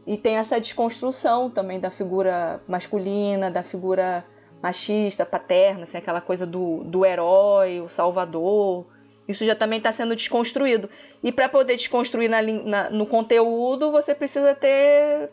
[0.08, 4.26] E tem essa desconstrução também da figura masculina, da figura
[4.60, 8.88] machista, paterna, assim, aquela coisa do, do herói, o salvador.
[9.28, 10.89] Isso já também está sendo desconstruído.
[11.21, 15.30] E para poder desconstruir na, na, no conteúdo, você precisa ter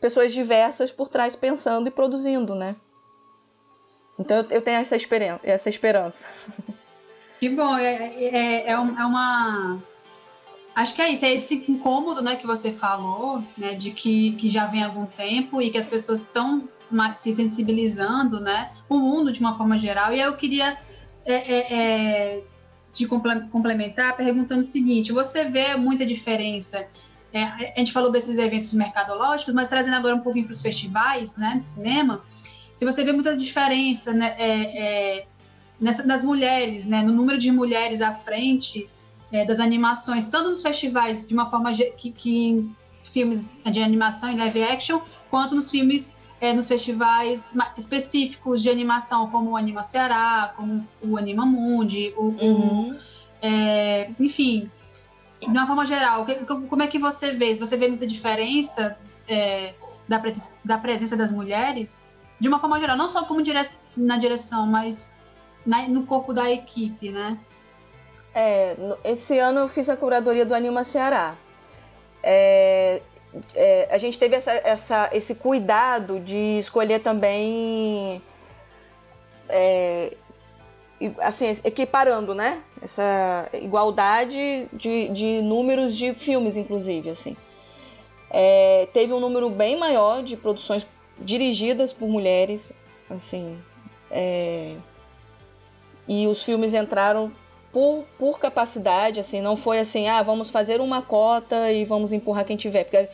[0.00, 2.76] pessoas diversas por trás pensando e produzindo, né?
[4.20, 4.94] Então eu, eu tenho essa,
[5.42, 6.28] essa esperança.
[7.40, 9.82] Que bom, é, é, é, é uma.
[10.74, 14.48] Acho que é isso, é esse incômodo né, que você falou, né, de que, que
[14.48, 19.40] já vem algum tempo e que as pessoas estão se sensibilizando, né, o mundo de
[19.40, 20.12] uma forma geral.
[20.12, 20.76] E eu queria
[21.24, 22.44] é, é, é,
[22.92, 26.86] te complementar perguntando o seguinte: você vê muita diferença?
[27.32, 31.38] É, a gente falou desses eventos mercadológicos, mas trazendo agora um pouquinho para os festivais
[31.38, 32.22] né, de cinema,
[32.70, 35.24] se você vê muita diferença né,
[35.80, 38.88] nessa, das mulheres, né, no número de mulheres à frente
[39.32, 42.70] é, das animações, tanto nos festivais de uma forma que, que
[43.02, 49.30] filmes de animação e live action, quanto nos filmes é, nos festivais específicos de animação,
[49.30, 52.90] como o Anima Ceará, como o Anima Mundi, o, uhum.
[52.90, 52.96] o
[53.42, 54.70] é, enfim,
[55.40, 56.26] de uma forma geral,
[56.68, 57.54] como é que você vê?
[57.56, 58.96] Você vê muita diferença
[59.28, 59.74] é,
[60.08, 62.16] da, presença, da presença das mulheres?
[62.38, 63.60] De uma forma geral, não só como dire
[63.96, 65.14] na direção, mas
[65.64, 67.38] na, no corpo da equipe, né?
[68.34, 71.34] É, esse ano eu fiz a curadoria do Anima Ceará.
[72.22, 73.00] É,
[73.54, 78.22] é, a gente teve essa, essa, esse cuidado de escolher também
[79.48, 80.16] é,
[81.20, 82.62] assim, equiparando, né?
[82.82, 87.36] Essa igualdade de, de números de filmes, inclusive, assim.
[88.30, 90.86] É, teve um número bem maior de produções
[91.18, 92.72] dirigidas por mulheres,
[93.08, 93.58] assim,
[94.10, 94.76] é,
[96.10, 97.30] e os filmes entraram
[97.72, 102.44] por, por capacidade, assim, não foi assim, ah, vamos fazer uma cota e vamos empurrar
[102.44, 102.82] quem tiver.
[102.82, 103.08] Porque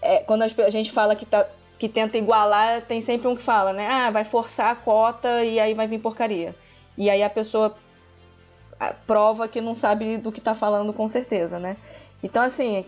[0.00, 1.46] é, quando a gente fala que, tá,
[1.78, 3.86] que tenta igualar, tem sempre um que fala, né?
[3.86, 6.54] Ah, vai forçar a cota e aí vai vir porcaria.
[6.96, 7.76] E aí a pessoa
[9.06, 11.76] prova que não sabe do que está falando com certeza, né?
[12.22, 12.86] Então, assim,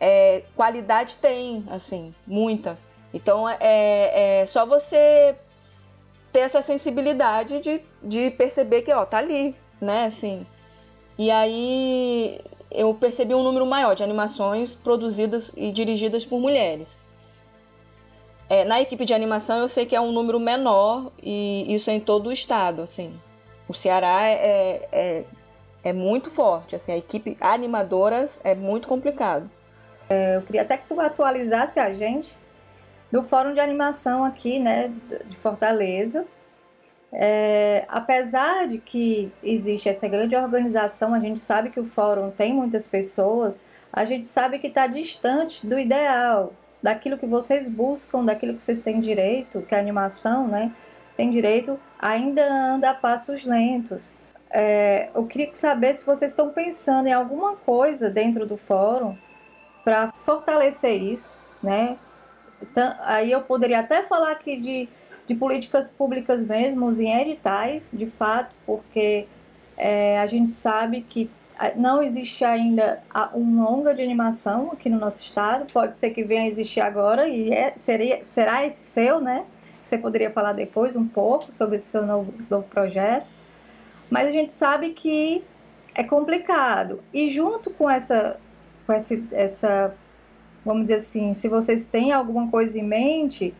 [0.00, 2.78] é, qualidade tem, assim, muita.
[3.12, 5.36] Então, é, é só você
[6.36, 10.46] ter essa sensibilidade de, de perceber que, ó, tá ali, né, assim.
[11.16, 12.38] E aí
[12.70, 16.98] eu percebi um número maior de animações produzidas e dirigidas por mulheres.
[18.50, 21.94] É, na equipe de animação eu sei que é um número menor e isso é
[21.94, 23.18] em todo o estado, assim.
[23.66, 25.24] O Ceará é, é,
[25.84, 29.50] é muito forte, assim, a equipe animadoras é muito complicado.
[30.10, 32.28] É, eu queria até que tu atualizasse a gente
[33.10, 34.92] do Fórum de Animação aqui, né,
[35.28, 36.26] de Fortaleza.
[37.12, 42.52] É, apesar de que existe essa grande organização, a gente sabe que o fórum tem
[42.52, 48.54] muitas pessoas, a gente sabe que está distante do ideal, daquilo que vocês buscam, daquilo
[48.54, 50.72] que vocês têm direito, que a animação né,
[51.16, 54.18] tem direito, ainda anda a passos lentos.
[54.50, 59.16] É, eu queria saber se vocês estão pensando em alguma coisa dentro do fórum
[59.82, 61.96] para fortalecer isso, né?
[63.00, 64.88] Aí eu poderia até falar aqui de,
[65.26, 69.26] de políticas públicas mesmo, em editais, de fato, porque
[69.76, 71.30] é, a gente sabe que
[71.74, 72.98] não existe ainda
[73.34, 77.28] um longa de animação aqui no nosso estado, pode ser que venha a existir agora
[77.28, 79.44] e é, seria, será esse seu, né?
[79.82, 83.30] Você poderia falar depois um pouco sobre esse seu novo, novo projeto.
[84.10, 85.44] Mas a gente sabe que
[85.94, 87.00] é complicado.
[87.12, 88.36] E junto com essa,
[88.86, 89.94] com essa, essa,
[90.66, 93.54] vamos dizer assim, se vocês têm alguma coisa em mente,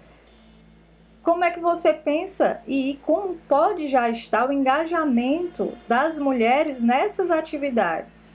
[1.23, 7.31] como é que você pensa e como pode já estar o engajamento das mulheres nessas
[7.31, 8.33] atividades?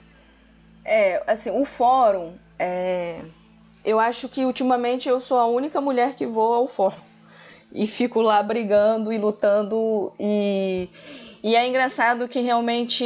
[0.82, 3.20] É, assim, o fórum, é...
[3.84, 6.96] eu acho que ultimamente eu sou a única mulher que vou ao fórum
[7.74, 10.88] e fico lá brigando e lutando e,
[11.42, 13.04] e é engraçado que realmente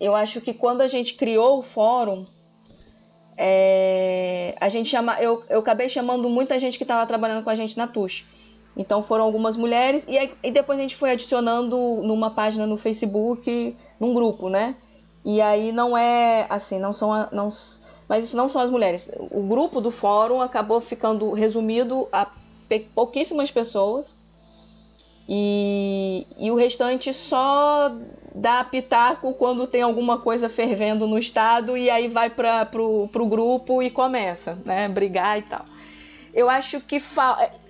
[0.00, 2.24] eu acho que quando a gente criou o fórum
[3.36, 7.54] é, a gente chama, eu, eu acabei chamando muita gente que estava trabalhando com a
[7.54, 8.26] gente na Tush.
[8.76, 12.76] Então foram algumas mulheres e, aí, e depois a gente foi adicionando numa página no
[12.76, 14.76] Facebook, num grupo, né?
[15.24, 17.48] E aí não é assim, não são não,
[18.08, 19.10] mas isso não são as mulheres.
[19.30, 22.30] O grupo do fórum acabou ficando resumido a
[22.94, 24.14] pouquíssimas pessoas.
[25.28, 27.90] E, e o restante só
[28.36, 33.24] dá pitaco quando tem alguma coisa fervendo no estado e aí vai para pro, pro
[33.24, 35.64] grupo e começa, né, brigar e tal.
[36.34, 37.00] Eu acho que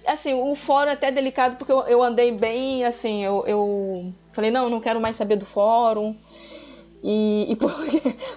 [0.04, 4.50] assim, o fórum é até delicado porque eu, eu andei bem, assim, eu, eu falei,
[4.50, 6.16] não, não quero mais saber do fórum.
[7.00, 7.72] E, e por,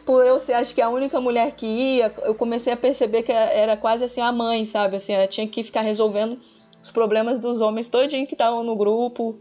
[0.05, 3.31] por eu ser, acho que a única mulher que ia, eu comecei a perceber que
[3.31, 4.97] era quase assim a mãe, sabe?
[4.97, 6.39] Assim, ela tinha que ficar resolvendo
[6.83, 9.35] os problemas dos homens todinho que estavam no grupo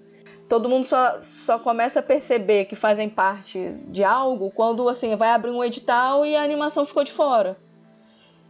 [0.48, 5.30] todo mundo só, só começa a perceber que fazem parte de algo quando assim vai
[5.30, 7.56] abrir um edital e a animação ficou de fora.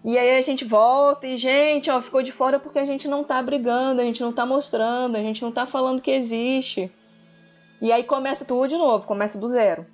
[0.04, 3.24] E aí a gente volta e, gente, ó, ficou de fora porque a gente não
[3.24, 6.90] tá brigando, a gente não tá mostrando, a gente não tá falando que existe.
[7.82, 9.84] E aí começa tudo de novo, começa do zero.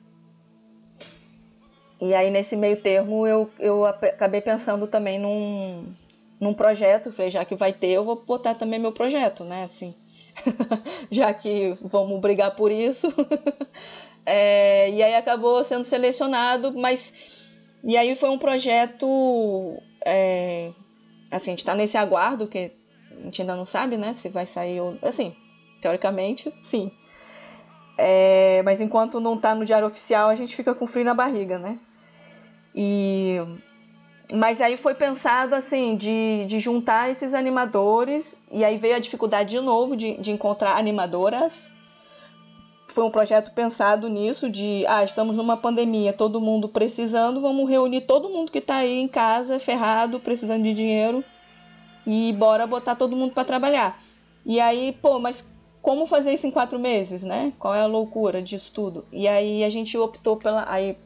[2.00, 5.86] E aí nesse meio termo eu, eu acabei pensando também num,
[6.38, 9.94] num projeto, falei, já que vai ter, eu vou botar também meu projeto, né, assim
[11.10, 13.12] já que vamos brigar por isso.
[14.24, 17.44] é, e aí acabou sendo selecionado, mas.
[17.82, 19.06] E aí foi um projeto.
[20.04, 20.72] É,
[21.30, 22.72] assim, a gente está nesse aguardo, que
[23.10, 24.12] a gente ainda não sabe, né?
[24.12, 24.96] Se vai sair ou.
[25.02, 25.34] Assim,
[25.80, 26.90] teoricamente, sim.
[27.96, 31.58] É, mas enquanto não está no diário oficial, a gente fica com frio na barriga,
[31.58, 31.78] né?
[32.74, 33.38] E
[34.32, 39.50] mas aí foi pensado assim, de, de juntar esses animadores, e aí veio a dificuldade
[39.50, 41.72] de novo de, de encontrar animadoras.
[42.88, 48.02] Foi um projeto pensado nisso, de ah, estamos numa pandemia, todo mundo precisando, vamos reunir
[48.02, 51.24] todo mundo que está aí em casa, ferrado, precisando de dinheiro,
[52.06, 54.02] e bora botar todo mundo para trabalhar.
[54.44, 57.52] E aí, pô, mas como fazer isso em quatro meses, né?
[57.58, 59.04] Qual é a loucura disso tudo?
[59.12, 60.64] E aí a gente optou pela.
[60.66, 60.96] Aí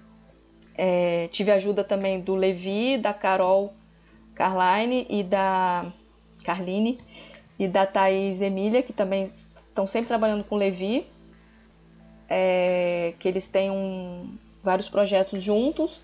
[0.79, 3.75] é, tive ajuda também do Levi, da Carol
[4.33, 5.93] Carline e da
[6.45, 6.97] Carline
[7.59, 11.05] e da Thaís Emília, que também estão sempre trabalhando com o Levi,
[12.29, 16.01] é, que eles têm um, vários projetos juntos.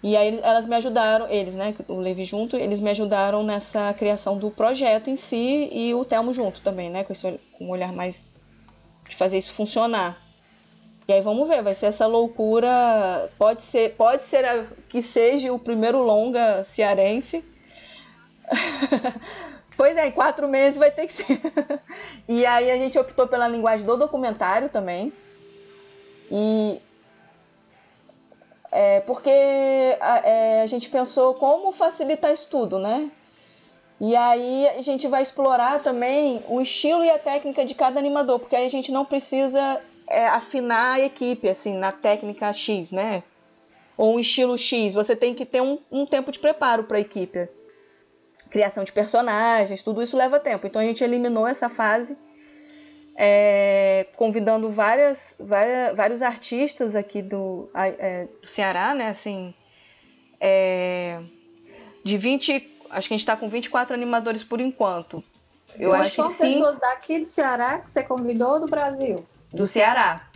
[0.00, 4.38] E aí elas me ajudaram, eles, né, o Levi junto, eles me ajudaram nessa criação
[4.38, 7.92] do projeto em si e o Telmo junto também, né, com, esse, com um olhar
[7.92, 8.32] mais
[9.08, 10.21] de fazer isso funcionar.
[11.06, 13.30] E aí vamos ver, vai ser essa loucura.
[13.36, 17.44] Pode ser, pode ser a, que seja o primeiro longa cearense.
[19.76, 21.26] pois é, em quatro meses vai ter que ser.
[22.28, 25.12] e aí a gente optou pela linguagem do documentário também.
[26.30, 26.80] E
[28.70, 29.28] é, porque
[30.00, 33.10] a, é, a gente pensou como facilitar isso tudo, né?
[34.00, 38.38] E aí a gente vai explorar também o estilo e a técnica de cada animador,
[38.38, 43.22] porque aí a gente não precisa é, afinar a equipe, assim, na técnica X, né?
[43.96, 44.94] Ou um estilo X.
[44.94, 47.48] Você tem que ter um, um tempo de preparo para a equipe.
[48.50, 50.66] Criação de personagens, tudo isso leva tempo.
[50.66, 52.18] Então a gente eliminou essa fase,
[53.16, 59.08] é, convidando várias, várias, vários artistas aqui do, é, do Ceará, né?
[59.08, 59.54] Assim,
[60.40, 61.20] é,
[62.04, 62.70] de 20.
[62.90, 65.24] Acho que a gente está com 24 animadores por enquanto.
[65.78, 66.54] Eu Mas acho que sim.
[66.54, 69.24] pessoas daqui do Ceará que você convidou ou do Brasil?
[69.52, 70.28] Do Ceará.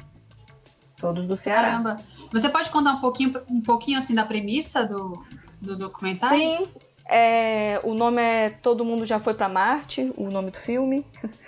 [0.97, 1.71] Todos do Ceará.
[1.71, 1.97] Caramba.
[2.33, 5.25] Você pode contar um pouquinho, um pouquinho assim da premissa do,
[5.61, 6.39] do documentário?
[6.39, 6.67] Sim.
[7.09, 11.05] É, o nome é Todo Mundo Já Foi para Marte, o nome do filme.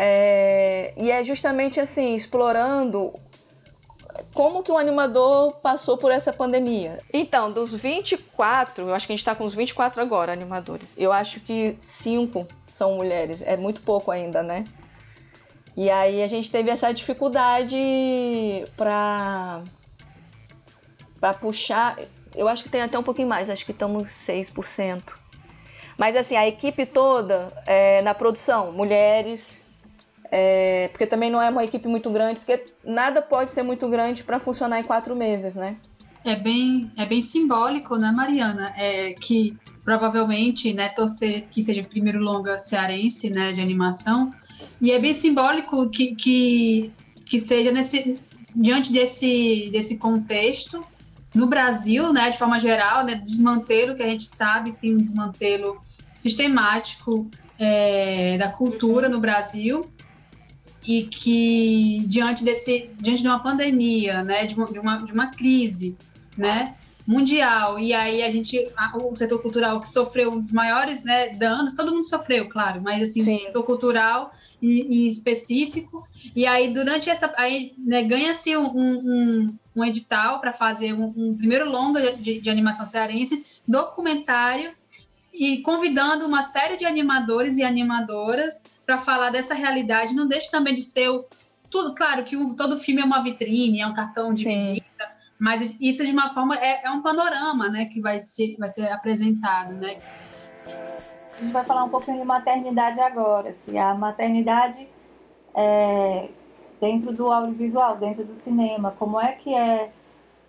[0.00, 3.12] É, e é justamente assim, explorando
[4.32, 7.00] como que o animador passou por essa pandemia.
[7.12, 10.94] Então, dos 24, eu acho que a gente está com uns 24 agora, animadores.
[10.98, 13.42] Eu acho que cinco são mulheres.
[13.42, 14.64] É muito pouco ainda, né?
[15.78, 17.76] E aí a gente teve essa dificuldade
[18.76, 19.62] para
[21.20, 21.96] para puxar.
[22.34, 25.02] Eu acho que tem até um pouquinho mais, acho que estamos 6%.
[25.96, 29.62] Mas assim, a equipe toda é, na produção, mulheres,
[30.32, 34.24] é, porque também não é uma equipe muito grande, porque nada pode ser muito grande
[34.24, 35.76] para funcionar em quatro meses, né?
[36.24, 38.74] É bem, é bem simbólico, né, Mariana?
[38.76, 44.34] É que provavelmente, né, torcer que seja o primeiro longa cearense, né, de animação,
[44.80, 46.92] e é bem simbólico que, que,
[47.26, 48.16] que seja nesse,
[48.54, 50.82] diante desse, desse contexto,
[51.34, 54.98] no Brasil, né, de forma geral, né, desmantelo que a gente sabe que tem um
[54.98, 55.80] desmantelo
[56.14, 59.84] sistemático é, da cultura no Brasil,
[60.86, 65.26] e que diante desse diante de uma pandemia, né, de uma, de uma, de uma
[65.26, 65.96] crise,
[66.36, 66.74] né,
[67.06, 71.30] mundial e aí a gente a, o setor cultural que sofreu um dos maiores né,
[71.30, 73.36] danos, todo mundo sofreu, claro, mas assim Sim.
[73.36, 74.32] o setor cultural
[74.62, 80.52] em, em, específico e aí durante essa aí né, ganha-se um, um, um, edital para
[80.52, 84.72] fazer um, um, primeiro longa de, de animação cearense documentário
[85.32, 90.74] e convidando uma série de animadores e animadoras para falar dessa realidade, não deixe também
[90.74, 91.24] de ser o,
[91.70, 94.50] tudo, claro que o, todo filme é uma vitrine, é um cartão de Sim.
[94.50, 98.68] visita, mas isso de uma forma é, é, um panorama, né, que vai ser, vai
[98.68, 99.98] ser apresentado, né?
[101.38, 104.88] A gente vai falar um pouquinho de maternidade agora, se assim, a maternidade
[105.54, 106.28] é,
[106.80, 109.92] dentro do audiovisual, dentro do cinema, como é que é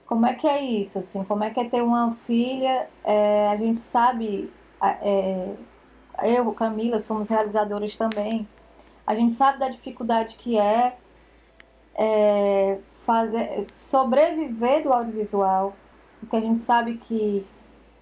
[0.08, 3.56] como é que é isso, assim, como é que é ter uma filha, é, a
[3.56, 5.54] gente sabe é,
[6.24, 8.48] eu, Camila, somos realizadoras também.
[9.06, 10.98] A gente sabe da dificuldade que é,
[11.96, 15.76] é fazer, sobreviver do audiovisual,
[16.20, 17.46] porque a gente sabe que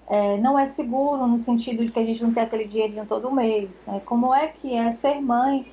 [0.07, 3.31] é, não é seguro no sentido de que a gente não tem aquele dinheirinho todo
[3.31, 3.85] mês.
[3.85, 4.01] Né?
[4.05, 5.71] Como é que é ser mãe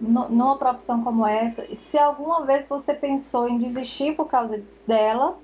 [0.00, 1.66] no, numa profissão como essa?
[1.74, 5.36] Se alguma vez você pensou em desistir por causa dela,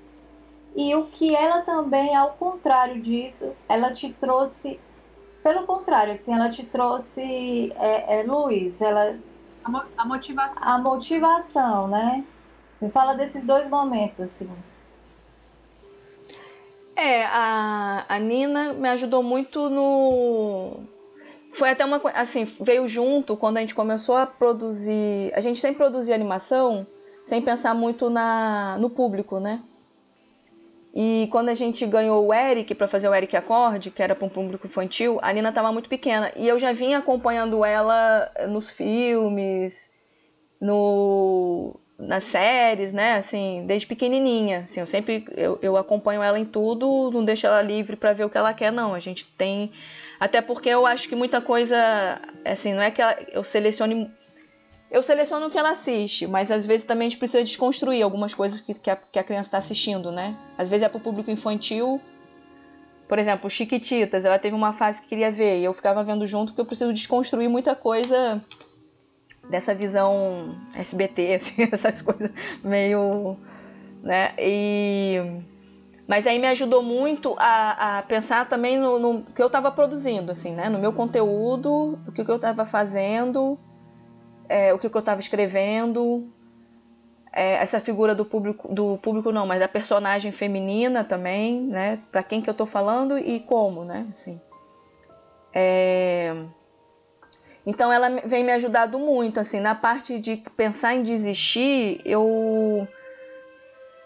[0.75, 4.79] e o que ela também, ao contrário disso, ela te trouxe
[5.43, 9.19] pelo contrário, assim, ela te trouxe é, é, luz, ela...
[9.61, 10.63] A, mo a, motivação.
[10.63, 12.23] A motivação, né?
[12.81, 14.49] Me fala desses dois momentos, assim.
[16.95, 20.81] É, a, a Nina me ajudou muito no...
[21.55, 25.31] Foi até uma coisa, assim, veio junto quando a gente começou a produzir...
[25.35, 26.85] A gente sempre produzia animação
[27.23, 29.61] sem pensar muito na, no público, né?
[30.95, 34.25] E quando a gente ganhou o Eric para fazer o Eric Acorde, que era para
[34.25, 36.31] um público infantil, a Nina estava muito pequena.
[36.35, 39.91] E eu já vinha acompanhando ela nos filmes,
[40.61, 43.15] no, nas séries, né?
[43.15, 44.59] Assim, desde pequenininha.
[44.59, 48.25] Assim, eu sempre eu, eu acompanho ela em tudo, não deixo ela livre para ver
[48.25, 48.93] o que ela quer, não.
[48.93, 49.71] A gente tem.
[50.19, 51.77] Até porque eu acho que muita coisa.
[52.45, 54.11] Assim, não é que ela, eu selecione
[54.93, 58.31] eu seleciono o que ela assiste, mas às vezes também a gente precisa desconstruir algumas
[58.31, 60.37] coisas que, que, a, que a criança está assistindo, né?
[60.55, 61.99] Às vezes é para o público infantil.
[63.09, 66.49] Por exemplo, Chiquititas, ela teve uma fase que queria ver e eu ficava vendo junto
[66.49, 68.39] porque eu preciso desconstruir muita coisa
[69.49, 72.31] dessa visão SBT, assim, essas coisas
[72.63, 73.37] meio.
[74.01, 74.33] né?
[74.37, 75.17] E.
[76.05, 80.31] Mas aí me ajudou muito a, a pensar também no, no que eu estava produzindo,
[80.31, 80.67] assim, né?
[80.67, 83.57] No meu conteúdo, o que, que eu estava fazendo
[84.47, 86.31] é, o que, que eu estava escrevendo,
[87.31, 91.99] é, essa figura do público, do público não, mas da personagem feminina também, né?
[92.11, 94.07] Para quem que eu estou falando e como, né?
[94.11, 94.39] Assim.
[95.53, 96.35] É...
[97.65, 102.87] Então ela vem me ajudando muito, assim, na parte de pensar em desistir, eu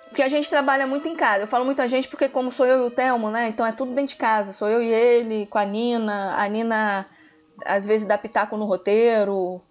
[0.10, 1.44] porque a gente trabalha muito em casa.
[1.44, 3.48] Eu falo muito a gente porque como sou eu e o Telmo, né?
[3.50, 4.52] Então é tudo dentro de casa.
[4.52, 6.36] Sou eu e ele, com a Nina.
[6.36, 7.06] A Nina
[7.66, 9.62] às vezes dá pitaco no roteiro,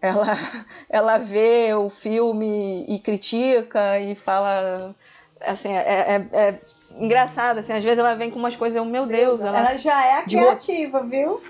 [0.00, 0.26] ela,
[0.90, 4.94] ela vê o filme e critica e fala.
[5.40, 6.60] Assim, é, é, é
[6.98, 9.42] engraçado, assim, às vezes ela vem com umas coisas, eu, meu Deus.
[9.42, 11.40] Ela, ela já é a criativa, viu?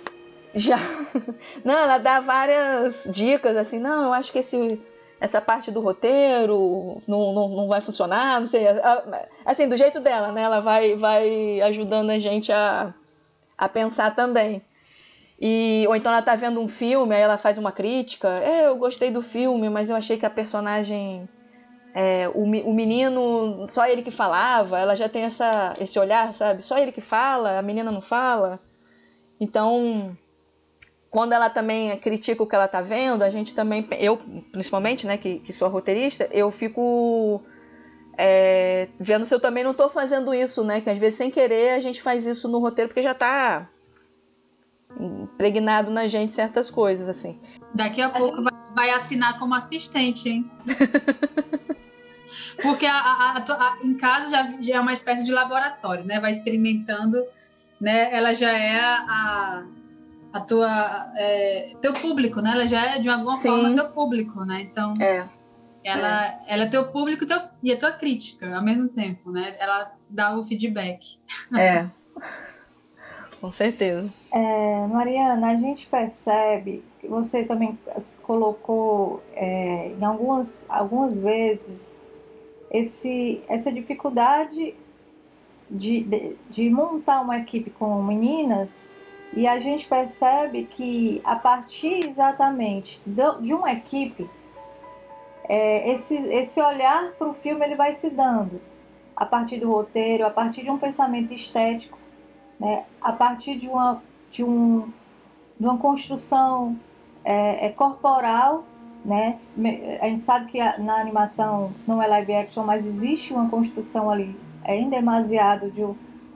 [0.54, 0.76] Já.
[1.64, 4.80] Não, ela dá várias dicas, assim, não, eu acho que esse,
[5.20, 8.66] essa parte do roteiro não, não, não vai funcionar, não sei.
[9.44, 10.42] Assim, do jeito dela, né?
[10.42, 12.92] Ela vai, vai ajudando a gente a,
[13.56, 14.62] a pensar também.
[15.40, 18.34] E, ou então ela tá vendo um filme, aí ela faz uma crítica.
[18.40, 21.28] É, eu gostei do filme, mas eu achei que a personagem.
[21.94, 26.60] É, o, o menino, só ele que falava, ela já tem essa, esse olhar, sabe?
[26.60, 28.58] Só ele que fala, a menina não fala.
[29.40, 30.16] Então,
[31.14, 34.16] quando ela também critica o que ela tá vendo, a gente também, eu
[34.50, 37.40] principalmente, né, que, que sou roteirista, eu fico
[38.18, 40.80] é, vendo se eu também não tô fazendo isso, né?
[40.80, 43.70] Que às vezes sem querer a gente faz isso no roteiro porque já tá
[44.98, 47.40] impregnado na gente certas coisas, assim.
[47.72, 48.42] Daqui a, pouco
[48.74, 50.50] vai, assinar como assistente, hein?
[52.60, 56.18] Porque a, a, a, em casa já, já, é uma espécie de laboratório, né?
[56.18, 57.24] Vai experimentando,
[57.80, 58.12] né?
[58.12, 59.64] Ela já é a,
[60.34, 62.50] a tua é, teu público, né?
[62.50, 63.50] Ela já é de alguma Sim.
[63.50, 64.62] forma teu público, né?
[64.62, 65.24] Então é.
[65.84, 66.40] ela é.
[66.48, 69.54] ela é teu público teu, e a tua crítica ao mesmo tempo, né?
[69.60, 71.20] Ela dá o feedback.
[71.56, 71.86] É.
[73.40, 74.10] Com certeza.
[74.32, 77.78] É, Mariana, a gente percebe que você também
[78.22, 81.94] colocou é, em algumas, algumas vezes
[82.70, 84.74] esse, essa dificuldade
[85.70, 88.88] de, de, de, montar uma equipe com meninas
[89.36, 94.28] e a gente percebe que a partir exatamente de uma equipe,
[95.48, 98.60] é, esse, esse olhar para o filme ele vai se dando
[99.14, 101.98] a partir do roteiro, a partir de um pensamento estético
[102.58, 104.88] né, a partir de uma, de um,
[105.58, 106.78] de uma construção
[107.24, 108.64] é, é corporal.
[109.04, 109.36] Né?
[110.00, 114.34] A gente sabe que na animação não é live action, mas existe uma construção ali
[114.64, 115.84] é, em demasiado de,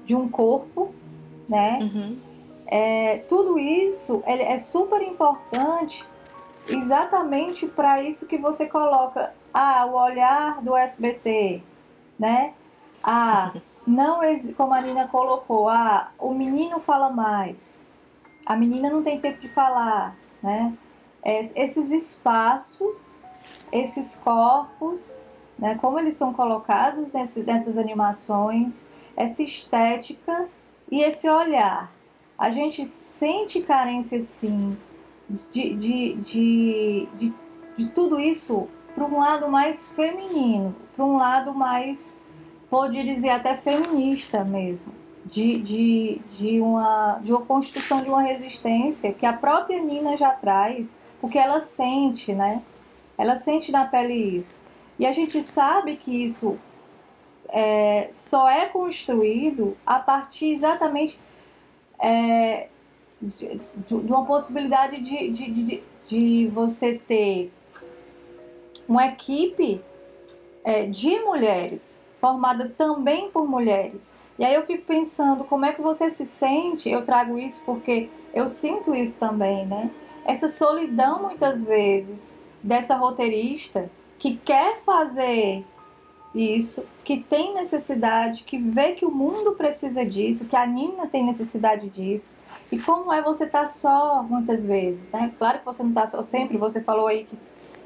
[0.05, 0.93] de um corpo.
[1.49, 1.79] Né?
[1.81, 2.17] Uhum.
[2.71, 6.05] É, tudo isso é super importante
[6.69, 11.63] exatamente para isso que você coloca ah, o olhar do SBT,
[12.19, 12.53] né?
[13.03, 13.53] Ah,
[13.87, 14.21] não,
[14.55, 17.81] como a Nina colocou, ah, o menino fala mais,
[18.45, 20.77] a menina não tem tempo de falar, né?
[21.25, 23.21] esses espaços,
[23.73, 25.21] esses corpos,
[25.59, 30.49] né, como eles são colocados nesse, nessas animações, essa estética
[30.91, 31.91] e esse olhar.
[32.39, 34.77] A gente sente carência, sim,
[35.51, 37.35] de, de, de, de,
[37.77, 42.17] de tudo isso para um lado mais feminino, para um lado mais
[42.71, 44.93] pode dizer até feminista mesmo,
[45.25, 50.31] de, de, de, uma, de uma construção de uma resistência que a própria Nina já
[50.31, 52.63] traz, porque ela sente, né?
[53.17, 54.63] Ela sente na pele isso.
[54.99, 56.61] E a gente sabe que isso
[57.49, 61.19] é, só é construído a partir exatamente
[62.01, 62.69] é,
[63.21, 67.53] de, de, uma possibilidade de, de, de, você ter
[68.89, 69.81] uma equipe
[70.65, 74.13] é, de mulheres formada também por mulheres.
[74.39, 76.89] E aí eu fico pensando como é que você se sente.
[76.89, 79.91] Eu trago isso porque eu sinto isso também, né?
[80.25, 85.65] Essa solidão muitas vezes dessa roteirista que quer fazer
[86.39, 91.25] isso, que tem necessidade, que vê que o mundo precisa disso, que a Nina tem
[91.25, 92.33] necessidade disso.
[92.71, 95.33] E como é você estar tá só muitas vezes, né?
[95.37, 97.27] Claro que você não está só sempre, você falou aí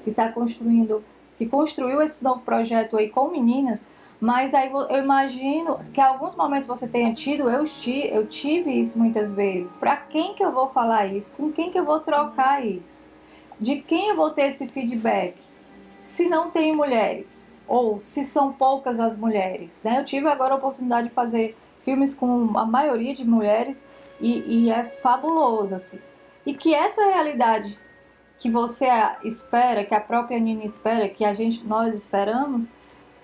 [0.04, 1.02] que está construindo,
[1.38, 3.88] que construiu esse novo projeto aí com meninas,
[4.20, 7.64] mas aí eu imagino que em alguns momentos você tenha tido, eu,
[8.12, 9.76] eu tive isso muitas vezes.
[9.76, 11.34] Para quem que eu vou falar isso?
[11.36, 13.08] Com quem que eu vou trocar isso?
[13.58, 15.36] De quem eu vou ter esse feedback?
[16.02, 19.80] Se não tem mulheres, ou se são poucas as mulheres.
[19.82, 20.00] Né?
[20.00, 23.86] Eu tive agora a oportunidade de fazer filmes com a maioria de mulheres
[24.20, 25.74] e, e é fabuloso.
[25.74, 25.98] Assim.
[26.44, 27.78] E que essa realidade
[28.38, 28.88] que você
[29.22, 32.72] espera, que a própria Nina espera, que a gente, nós esperamos,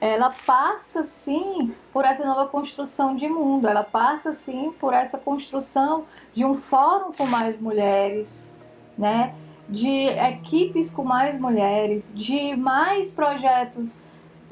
[0.01, 6.05] ela passa sim por essa nova construção de mundo, ela passa sim por essa construção
[6.33, 8.49] de um fórum com mais mulheres,
[8.97, 9.35] né?
[9.69, 14.01] de equipes com mais mulheres, de mais projetos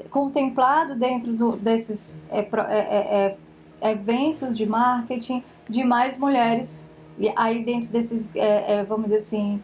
[0.09, 3.37] contemplados dentro do, desses é, é, é,
[3.81, 6.85] é, eventos de marketing, de mais mulheres,
[7.17, 9.61] e aí dentro desses, é, é, vamos dizer assim,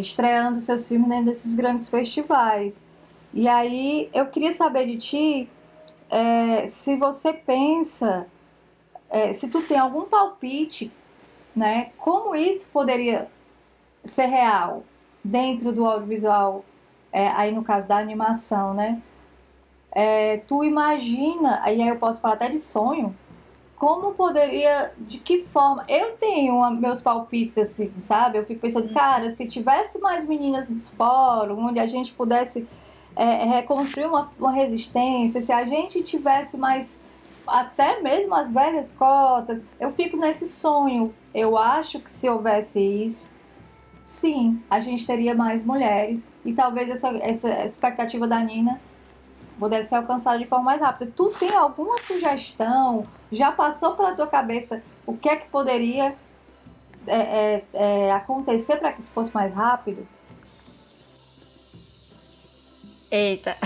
[0.00, 2.84] estreando seus filmes dentro desses grandes festivais.
[3.34, 5.48] E aí eu queria saber de ti
[6.68, 8.28] se você pensa,
[9.34, 10.92] se tu tem algum palpite,
[11.54, 11.90] né?
[11.98, 13.26] Como isso poderia
[14.04, 14.84] ser real?
[15.24, 16.64] dentro do audiovisual,
[17.12, 19.00] aí no caso da animação, né?
[19.92, 23.14] É, tu imagina, aí eu posso falar até de sonho,
[23.80, 25.84] como poderia, de que forma?
[25.88, 28.36] Eu tenho meus palpites assim, sabe?
[28.36, 28.94] Eu fico pensando, uhum.
[28.94, 32.68] cara, se tivesse mais meninas nesse fórum, onde a gente pudesse
[33.16, 36.94] é, reconstruir uma, uma resistência, se a gente tivesse mais,
[37.46, 41.14] até mesmo as velhas cotas, eu fico nesse sonho.
[41.34, 43.30] Eu acho que se houvesse isso,
[44.04, 48.78] sim, a gente teria mais mulheres e talvez essa, essa expectativa da Nina
[49.60, 51.12] pudesse ser alcançada de forma mais rápida.
[51.14, 53.06] Tu tem alguma sugestão?
[53.30, 56.16] Já passou pela tua cabeça o que é que poderia
[57.06, 60.08] é, é, é, acontecer para que isso fosse mais rápido?
[63.10, 63.56] Eita,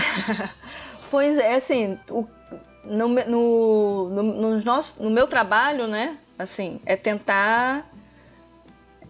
[1.09, 2.27] pois é, assim, o,
[2.83, 7.87] no, no, no, no, nosso, no meu trabalho, né, assim, é tentar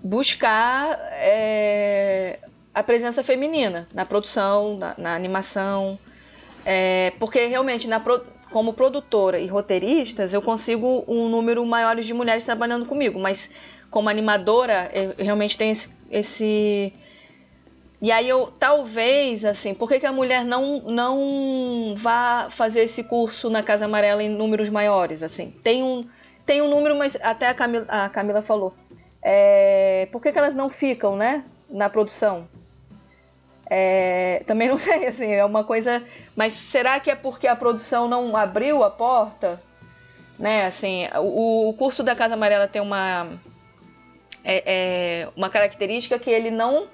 [0.04, 2.40] buscar é,
[2.74, 5.98] a presença feminina na produção, na, na animação,
[6.66, 8.01] é, porque realmente, na,
[8.51, 13.51] como produtora e roteiristas, eu consigo um número maior de mulheres trabalhando comigo, mas
[13.91, 16.93] como animadora, eu realmente tenho esse, esse.
[18.01, 23.03] e aí eu talvez assim, por que, que a mulher não não vá fazer esse
[23.05, 25.51] curso na Casa Amarela em números maiores assim?
[25.63, 26.05] Tem um
[26.45, 28.74] tem um número, mas até a Camila, a Camila falou.
[29.22, 32.47] É, por que, que elas não ficam, né, na produção?
[33.70, 36.03] É, também não sei, assim, é uma coisa.
[36.36, 39.61] Mas será que é porque a produção não abriu a porta?
[40.38, 43.30] Né, assim, o, o curso da Casa Amarela tem uma.
[44.43, 44.63] É,
[45.24, 46.88] é, uma característica que ele não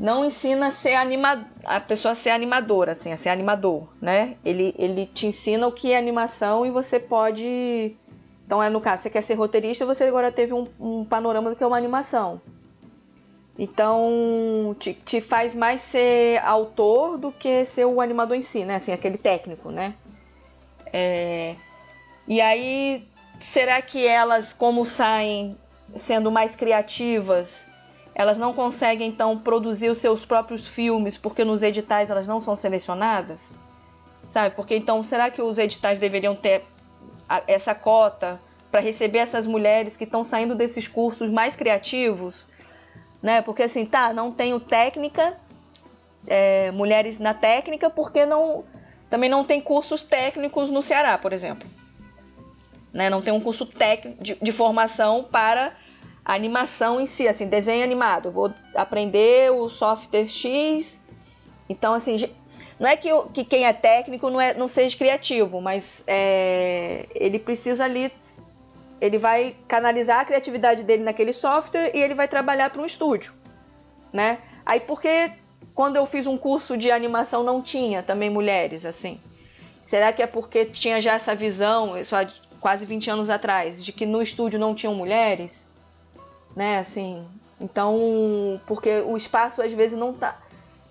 [0.00, 4.36] não ensina a ser anima, a pessoa a ser animadora, assim, a ser animador, né?
[4.42, 7.94] Ele, ele te ensina o que é animação e você pode.
[8.46, 11.56] Então, é no caso, você quer ser roteirista, você agora teve um, um panorama do
[11.56, 12.40] que é uma animação.
[13.62, 18.76] Então, te, te, faz mais ser autor do que ser o animador em si, né?
[18.76, 19.92] Assim, aquele técnico, né?
[20.90, 21.56] É...
[22.26, 23.06] E aí,
[23.38, 25.58] será que elas, como saem
[25.94, 27.66] sendo mais criativas,
[28.14, 32.56] elas não conseguem então produzir os seus próprios filmes porque nos editais elas não são
[32.56, 33.52] selecionadas?
[34.30, 34.56] Sabe?
[34.56, 36.64] Porque então, será que os editais deveriam ter
[37.46, 38.40] essa cota
[38.70, 42.48] para receber essas mulheres que estão saindo desses cursos mais criativos?
[43.22, 43.42] Né?
[43.42, 45.36] Porque assim, tá, não tenho técnica,
[46.26, 48.64] é, mulheres na técnica, porque não
[49.08, 51.68] também não tem cursos técnicos no Ceará, por exemplo.
[52.92, 53.10] Né?
[53.10, 55.72] Não tem um curso técnico de, de formação para
[56.24, 58.30] animação em si, assim, desenho animado.
[58.30, 61.06] Vou aprender o software X.
[61.68, 62.30] Então, assim,
[62.78, 67.38] não é que, que quem é técnico não, é, não seja criativo, mas é, ele
[67.38, 68.12] precisa ali
[69.00, 73.32] ele vai canalizar a criatividade dele naquele software e ele vai trabalhar para um estúdio,
[74.12, 74.38] né?
[74.64, 75.32] Aí porque
[75.74, 79.20] quando eu fiz um curso de animação não tinha também mulheres assim?
[79.80, 82.26] Será que é porque tinha já essa visão, há
[82.60, 85.70] quase 20 anos atrás, de que no estúdio não tinham mulheres,
[86.54, 86.78] né?
[86.78, 87.26] Assim,
[87.58, 90.38] então, porque o espaço às vezes não tá,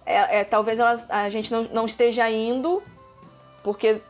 [0.05, 2.82] é, é talvez elas, a gente não, não esteja indo,
[3.64, 4.01] porque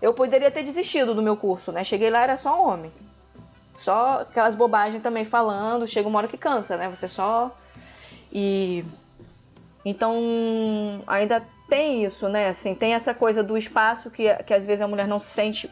[0.00, 1.84] eu poderia ter desistido do meu curso, né?
[1.84, 2.90] Cheguei lá era só homem.
[3.74, 6.88] Só aquelas bobagens também falando, chega uma hora que cansa, né?
[6.88, 7.56] Você só.
[8.32, 8.84] E.
[9.84, 10.14] Então,
[11.06, 12.48] ainda tem isso, né?
[12.48, 15.70] Assim, tem essa coisa do espaço que, que às vezes a mulher não se sente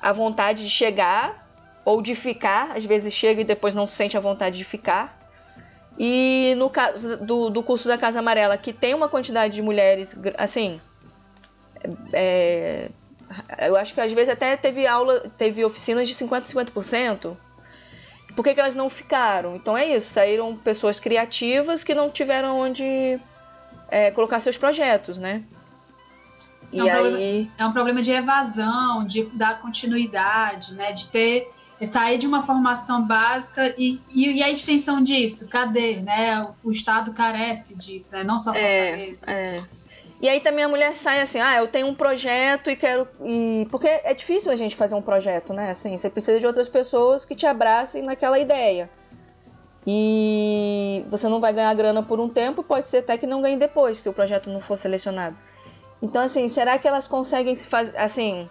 [0.00, 1.46] a vontade de chegar
[1.84, 5.20] ou de ficar, às vezes chega e depois não se sente a vontade de ficar.
[5.98, 10.16] E no caso do, do curso da Casa Amarela, que tem uma quantidade de mulheres,
[10.36, 10.80] assim,
[12.12, 12.88] é,
[13.58, 17.36] eu acho que às vezes até teve aula, teve oficinas de 50% 50%.
[18.34, 19.56] Por que, que elas não ficaram?
[19.56, 23.20] Então é isso, saíram pessoas criativas que não tiveram onde
[23.88, 25.44] é, colocar seus projetos, né?
[26.72, 26.94] E é um, aí...
[26.94, 30.92] problema, é um problema de evasão, de dar continuidade, né?
[30.92, 31.48] De ter
[31.86, 35.96] sair de uma formação básica e, e, e, a extensão disso, cadê?
[35.96, 36.42] Né?
[36.42, 38.24] O, o Estado carece disso, né?
[38.24, 39.26] não só a Fortaleza.
[39.28, 39.64] É, é.
[40.20, 43.06] E aí também a mulher sai assim, ah, eu tenho um projeto e quero.
[43.20, 43.66] E...
[43.70, 45.70] Porque é difícil a gente fazer um projeto, né?
[45.70, 48.88] Assim, você precisa de outras pessoas que te abracem naquela ideia.
[49.86, 53.56] E você não vai ganhar grana por um tempo, pode ser até que não ganhe
[53.56, 55.36] depois, se o projeto não for selecionado.
[56.00, 57.96] Então, assim, será que elas conseguem se fazer.
[57.96, 58.48] Assim,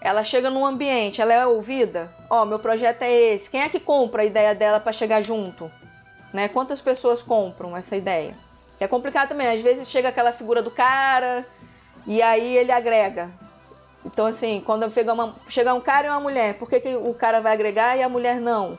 [0.00, 2.14] ela chega num ambiente, ela é ouvida?
[2.30, 3.50] Ó, oh, meu projeto é esse.
[3.50, 5.70] Quem é que compra a ideia dela para chegar junto?
[6.32, 6.48] Né?
[6.48, 8.36] Quantas pessoas compram essa ideia?
[8.78, 9.46] É complicado também.
[9.46, 11.46] Às vezes chega aquela figura do cara
[12.06, 13.30] e aí ele agrega.
[14.04, 17.12] Então, assim, quando chega, uma, chega um cara e uma mulher, por que, que o
[17.12, 18.78] cara vai agregar e a mulher não?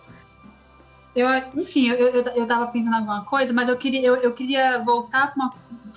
[1.18, 4.34] eu, enfim, eu, eu, eu tava pensando em alguma coisa, mas eu queria, eu, eu
[4.34, 5.50] queria voltar para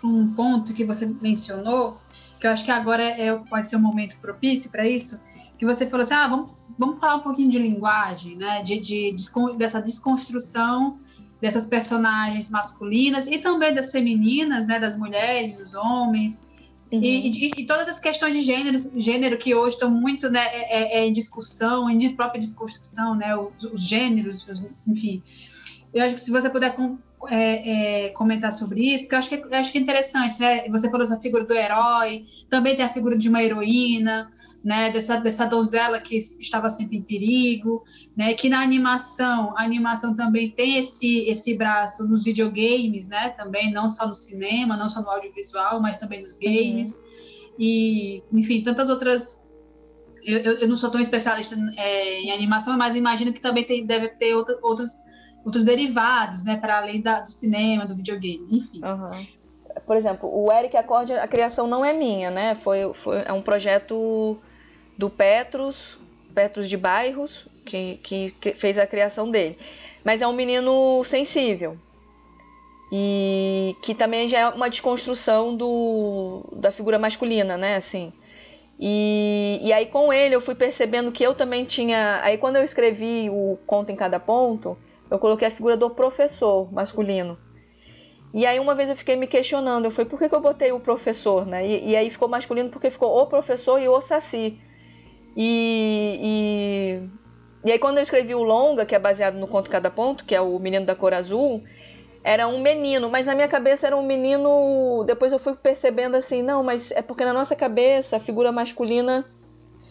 [0.03, 1.99] um ponto que você mencionou,
[2.41, 5.21] que eu acho que agora é, pode ser um momento propício para isso,
[5.59, 9.13] que você falou assim, ah, vamos, vamos falar um pouquinho de linguagem, né, de, de,
[9.13, 10.99] de dessa desconstrução
[11.41, 16.47] dessas personagens masculinas e também das femininas, né, das mulheres, dos homens,
[16.93, 17.03] uhum.
[17.03, 20.99] e, e, e, todas as questões de gênero, gênero que hoje estão muito né, é,
[20.99, 25.23] é, é em discussão, em própria desconstrução, né, os, os gêneros, os, enfim.
[25.93, 29.29] Eu acho que se você puder com, é, é, comentar sobre isso, porque eu acho
[29.29, 30.69] que, eu acho que é interessante, né?
[30.69, 34.31] Você falou dessa figura do herói, também tem a figura de uma heroína,
[34.63, 37.83] né, dessa, dessa donzela que estava sempre em perigo,
[38.17, 43.73] né, que na animação, a animação também tem esse, esse braço nos videogames, né, também,
[43.73, 47.55] não só no cinema, não só no audiovisual, mas também nos games, uhum.
[47.59, 49.49] e, enfim, tantas outras...
[50.23, 54.11] Eu, eu, não sou tão especialista é, em animação, mas imagino que também tem, deve
[54.11, 54.91] ter outra, outros,
[55.43, 58.83] outros derivados, né, para além da, do cinema, do videogame, enfim.
[58.85, 59.41] Uhum
[59.87, 62.55] por exemplo, o Eric Acorde, a criação não é minha, né?
[62.55, 64.39] Foi, foi é um projeto
[65.01, 65.97] do Petrus,
[66.35, 69.57] Petrus de Bairros, que, que, que fez a criação dele.
[70.05, 71.79] Mas é um menino sensível.
[72.93, 77.77] E que também já é uma desconstrução do, da figura masculina, né?
[77.77, 78.13] Assim.
[78.79, 82.21] E, e aí com ele eu fui percebendo que eu também tinha.
[82.23, 84.77] Aí quando eu escrevi o Conto em Cada Ponto,
[85.11, 87.39] eu coloquei a figura do professor masculino.
[88.35, 90.73] E aí uma vez eu fiquei me questionando, eu falei, por que, que eu botei
[90.73, 91.67] o professor, né?
[91.67, 94.61] E, e, aí ficou masculino porque ficou o professor e o saci.
[95.37, 97.01] E,
[97.65, 100.25] e, e aí quando eu escrevi o longa, que é baseado no conto Cada Ponto,
[100.25, 101.63] que é o Menino da Cor Azul,
[102.23, 105.05] era um menino, mas na minha cabeça era um menino.
[105.07, 109.25] Depois eu fui percebendo assim, não, mas é porque na nossa cabeça a figura masculina.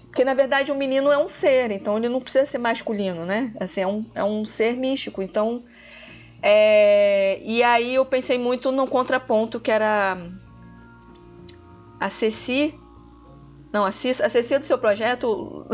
[0.03, 3.25] Porque na verdade o um menino é um ser, então ele não precisa ser masculino,
[3.25, 3.53] né?
[3.59, 5.21] Assim, é um, é um ser místico.
[5.21, 5.63] Então.
[6.41, 7.39] É...
[7.43, 10.17] E aí eu pensei muito no contraponto que era
[11.99, 12.73] a Ceci
[13.71, 15.67] não, a Cecília do seu projeto,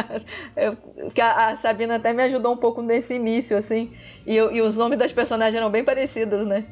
[1.14, 4.98] que a, Sabina até me ajudou um pouco nesse início, assim, e, e os nomes
[4.98, 6.66] das personagens eram bem parecidos, né?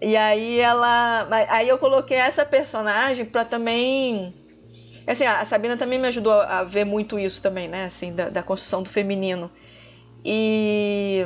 [0.00, 1.28] E aí ela.
[1.48, 4.34] Aí eu coloquei essa personagem para também.
[5.06, 7.84] Assim, a Sabina também me ajudou a ver muito isso também, né?
[7.84, 9.50] Assim, da, da construção do feminino.
[10.24, 11.24] E.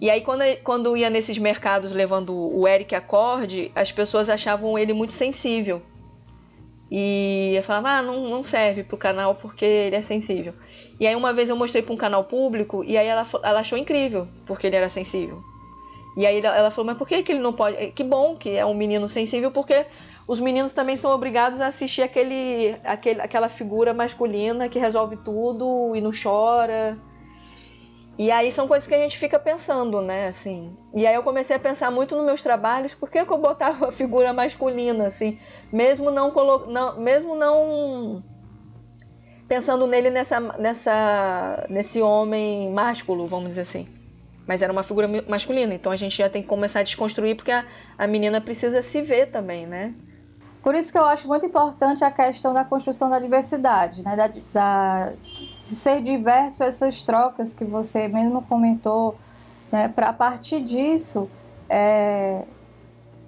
[0.00, 4.94] E aí, quando, quando ia nesses mercados levando o Eric Acorde, as pessoas achavam ele
[4.94, 5.82] muito sensível.
[6.90, 10.52] E eu falava, ah, não, não serve pro canal porque ele é sensível.
[10.98, 13.78] E aí uma vez eu mostrei para um canal público e aí ela, ela achou
[13.78, 15.40] incrível porque ele era sensível.
[16.16, 17.92] E aí ela falou, mas por que, que ele não pode?
[17.92, 19.86] Que bom que é um menino sensível, porque
[20.26, 25.94] os meninos também são obrigados a assistir aquele, aquele, aquela figura masculina que resolve tudo
[25.94, 26.98] e não chora.
[28.18, 30.76] E aí são coisas que a gente fica pensando, né, assim.
[30.94, 33.88] E aí eu comecei a pensar muito nos meus trabalhos, por que, que eu botava
[33.88, 35.38] a figura masculina, assim,
[35.72, 38.22] mesmo não, colo não mesmo não
[39.48, 43.88] pensando nele nessa, nessa, nesse homem másculo, vamos dizer assim.
[44.46, 47.50] Mas era uma figura masculina, então a gente já tem que começar a desconstruir, porque
[47.50, 47.64] a,
[47.98, 49.94] a menina precisa se ver também, né?
[50.62, 54.14] Por isso que eu acho muito importante a questão da construção da diversidade, né?
[54.14, 55.12] da, da
[55.62, 59.16] ser diverso essas trocas que você mesmo comentou,
[59.70, 59.88] né?
[59.88, 61.30] Para a partir disso,
[61.68, 62.44] é,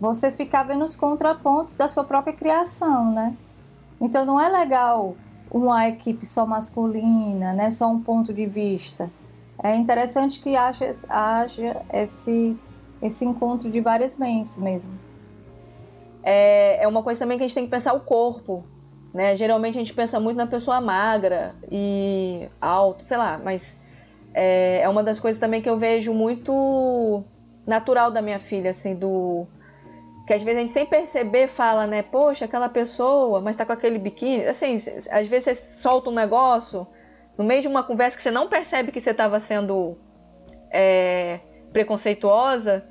[0.00, 3.36] você ficar vendo os contrapontos da sua própria criação, né?
[4.00, 5.14] Então não é legal
[5.50, 7.70] uma equipe só masculina, né?
[7.70, 9.10] Só um ponto de vista.
[9.62, 12.56] É interessante que haja, haja esse,
[13.00, 14.90] esse encontro de várias mentes mesmo.
[16.22, 18.64] É, é uma coisa também que a gente tem que pensar o corpo,
[19.12, 19.36] né?
[19.36, 23.82] Geralmente a gente pensa muito na pessoa magra e alto, sei lá, mas
[24.34, 27.22] é, é uma das coisas também que eu vejo muito
[27.66, 29.46] natural da minha filha, assim, do
[30.26, 33.72] que às vezes a gente sem perceber fala, né, poxa, aquela pessoa, mas tá com
[33.72, 36.86] aquele biquíni, assim, às vezes você solta um negócio
[37.36, 39.98] no meio de uma conversa que você não percebe que você estava sendo
[40.70, 41.40] é,
[41.72, 42.84] preconceituosa,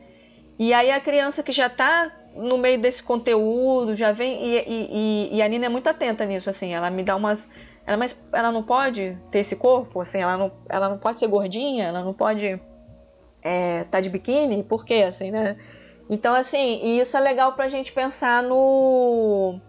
[0.59, 4.43] e aí a criança que já tá no meio desse conteúdo, já vem.
[4.43, 6.73] E, e, e, a Nina é muito atenta nisso, assim.
[6.73, 7.51] Ela me dá umas.
[7.86, 10.19] Ela, mas ela não pode ter esse corpo, assim.
[10.19, 12.59] Ela não, ela não pode ser gordinha, ela não pode
[13.41, 15.57] é, tá de biquíni, por quê, assim, né?
[16.09, 19.59] Então, assim, e isso é legal pra gente pensar no.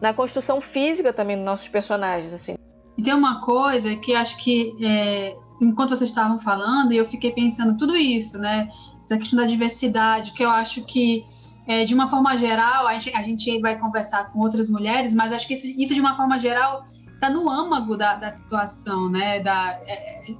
[0.00, 2.56] na construção física também dos nossos personagens, assim.
[2.98, 4.74] E tem uma coisa que acho que.
[4.84, 8.68] É, enquanto vocês estavam falando, eu fiquei pensando tudo isso, né?
[9.02, 11.24] Essa questão da diversidade, que eu acho que
[11.66, 15.32] é, de uma forma geral, a gente, a gente, vai conversar com outras mulheres, mas
[15.32, 19.40] acho que isso, de uma forma geral, está no âmago da, da situação, né?
[19.40, 20.34] Da, é,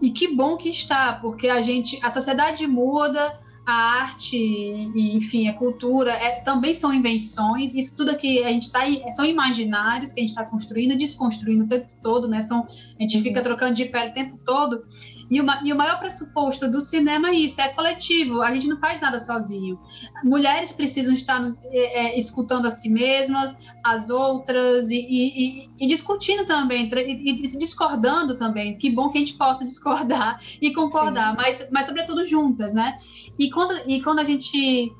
[0.00, 5.48] E que bom que está, porque a gente, a sociedade muda, a arte e, enfim,
[5.48, 7.74] a cultura é, também são invenções.
[7.74, 11.64] Isso tudo aqui a gente está são imaginários que a gente está construindo e desconstruindo
[11.64, 12.42] o tempo todo, né?
[12.42, 12.66] São,
[12.98, 13.44] a gente fica uhum.
[13.44, 14.84] trocando de pele o tempo todo.
[15.30, 18.78] E, uma, e o maior pressuposto do cinema é isso, é coletivo, a gente não
[18.78, 19.78] faz nada sozinho.
[20.22, 26.44] Mulheres precisam estar é, é, escutando a si mesmas, as outras, e, e, e discutindo
[26.44, 28.78] também, e, se discordando também.
[28.78, 32.98] Que bom que a gente possa discordar e concordar, mas, mas sobretudo juntas, né?
[33.38, 34.92] E quando, e quando a gente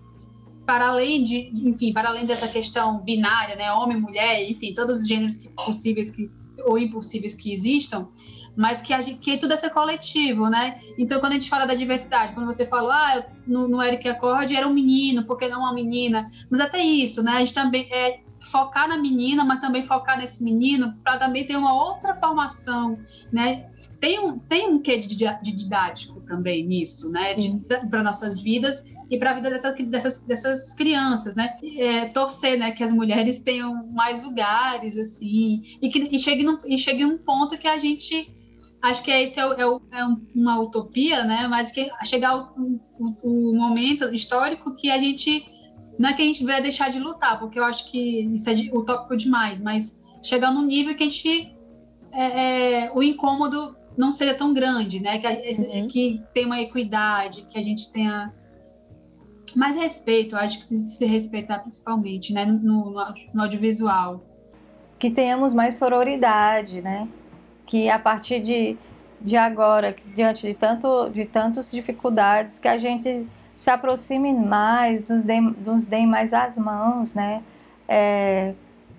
[0.66, 5.06] para além de, enfim, para além dessa questão binária, né, homem, mulher, enfim, todos os
[5.06, 6.30] gêneros que, possíveis que,
[6.64, 8.08] ou impossíveis que existam,
[8.56, 10.80] mas que, a gente, que tudo é ser coletivo, né?
[10.98, 14.54] Então, quando a gente fala da diversidade, quando você falou, ah, no, no Eric Accord
[14.54, 16.24] era um menino, porque não uma menina?
[16.50, 17.32] Mas até isso, né?
[17.32, 21.56] A gente também é focar na menina, mas também focar nesse menino, para também ter
[21.56, 22.98] uma outra formação,
[23.32, 23.70] né?
[23.98, 27.34] Tem um, tem um quê de, de didático também nisso, né?
[27.88, 31.56] Para nossas vidas e para a vida dessa, dessas, dessas crianças, né?
[31.76, 36.58] É, torcer, né, que as mulheres tenham mais lugares, assim, e que e chegue, num,
[36.66, 38.34] e chegue um ponto que a gente
[38.84, 40.04] acho que esse é, é, é
[40.34, 41.48] uma utopia, né?
[41.48, 45.50] Mas que chegar o, o, o, momento histórico que a gente
[45.98, 48.54] não é que a gente vai deixar de lutar, porque eu acho que isso é
[48.72, 51.56] utópico demais, mas chegar num nível que a gente
[52.12, 55.18] é, é, o incômodo não seja tão grande, né?
[55.18, 55.88] Que, uhum.
[55.88, 58.32] que tem uma equidade, que a gente tenha
[59.56, 62.44] mais respeito, eu acho que se, se respeitar principalmente, né?
[62.44, 64.22] No, no, no audiovisual.
[64.98, 67.08] Que tenhamos mais sororidade, né?
[67.74, 68.76] Que a partir de,
[69.20, 75.84] de agora, diante de, tanto, de tantas dificuldades, que a gente se aproxime mais, nos
[75.84, 77.42] dê, mais as mãos, né?
[77.88, 78.54] É,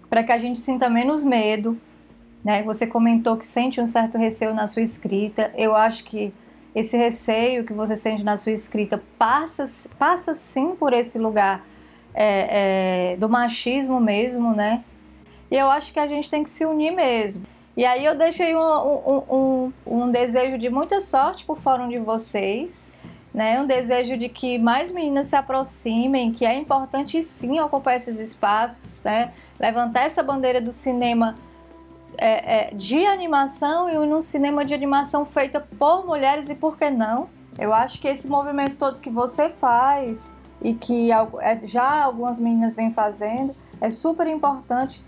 [0.09, 1.79] para que a gente sinta menos medo.
[2.43, 2.63] Né?
[2.63, 5.53] Você comentou que sente um certo receio na sua escrita.
[5.55, 6.33] Eu acho que
[6.75, 9.63] esse receio que você sente na sua escrita passa,
[9.97, 11.65] passa sim por esse lugar
[12.13, 14.83] é, é, do machismo mesmo, né?
[15.49, 17.54] E eu acho que a gente tem que se unir mesmo.
[17.75, 21.99] E aí eu deixei um, um, um, um desejo de muita sorte por fórum de
[21.99, 22.87] vocês.
[23.33, 28.17] Né, um desejo de que mais meninas se aproximem, que é importante sim ocupar esses
[28.17, 31.35] espaços, né, levantar essa bandeira do cinema
[32.17, 36.89] é, é, de animação e um cinema de animação feita por mulheres e por que
[36.89, 37.27] não?
[37.57, 42.73] Eu acho que esse movimento todo que você faz e que é, já algumas meninas
[42.73, 45.03] vêm fazendo é super importante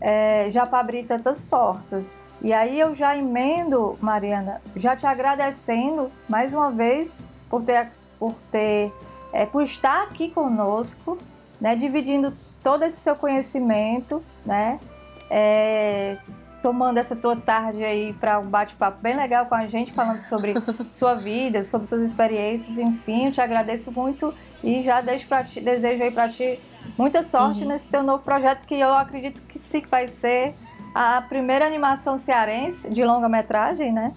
[0.00, 2.16] é, já para abrir tantas portas.
[2.42, 8.34] E aí eu já emendo, Mariana, já te agradecendo mais uma vez por ter, por
[8.50, 8.92] ter,
[9.32, 11.18] é, por estar aqui conosco,
[11.60, 14.78] né, dividindo todo esse seu conhecimento, né,
[15.30, 16.18] é,
[16.60, 20.54] tomando essa tua tarde aí para um bate-papo bem legal com a gente, falando sobre
[20.92, 25.60] sua vida, sobre suas experiências, enfim, eu te agradeço muito e já deixo pra ti,
[25.60, 26.60] desejo aí para ti
[26.96, 27.68] Muita sorte uhum.
[27.68, 30.54] nesse teu novo projeto que eu acredito que sim que vai ser
[30.94, 34.14] a primeira animação cearense de longa-metragem, né?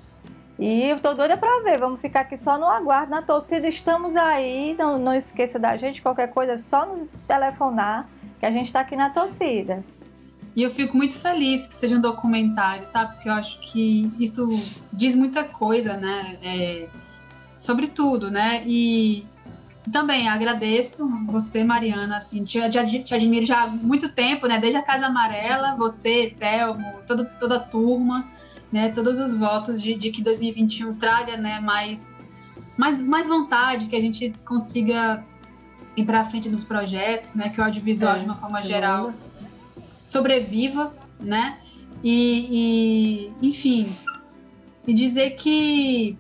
[0.58, 4.16] E eu tô doida para ver, vamos ficar aqui só no aguardo, na torcida, estamos
[4.18, 8.10] aí, não, não esqueça da gente, qualquer coisa é só nos telefonar,
[8.40, 9.84] que a gente está aqui na torcida.
[10.56, 13.14] E eu fico muito feliz que seja um documentário, sabe?
[13.14, 14.48] Porque eu acho que isso
[14.92, 16.38] diz muita coisa, né?
[16.44, 16.88] É,
[17.58, 18.64] sobre tudo, né?
[18.66, 19.26] E
[19.92, 24.60] também agradeço você, Mariana, assim, te, te, te, admiro já há muito tempo, né?
[24.60, 28.28] Desde a Casa Amarela, você, Thelmo, todo, toda a turma,
[28.72, 28.90] né?
[28.90, 31.60] Todos os votos de, de que 2021 traga, né?
[31.60, 32.20] Mais,
[32.78, 35.24] mais, mais vontade, que a gente consiga
[35.96, 37.50] ir para frente nos projetos, né?
[37.50, 39.14] Que o audiovisual, é, de uma forma geral,
[40.04, 41.58] sobreviva, né?
[42.04, 43.96] E, e enfim,
[44.88, 46.18] e dizer que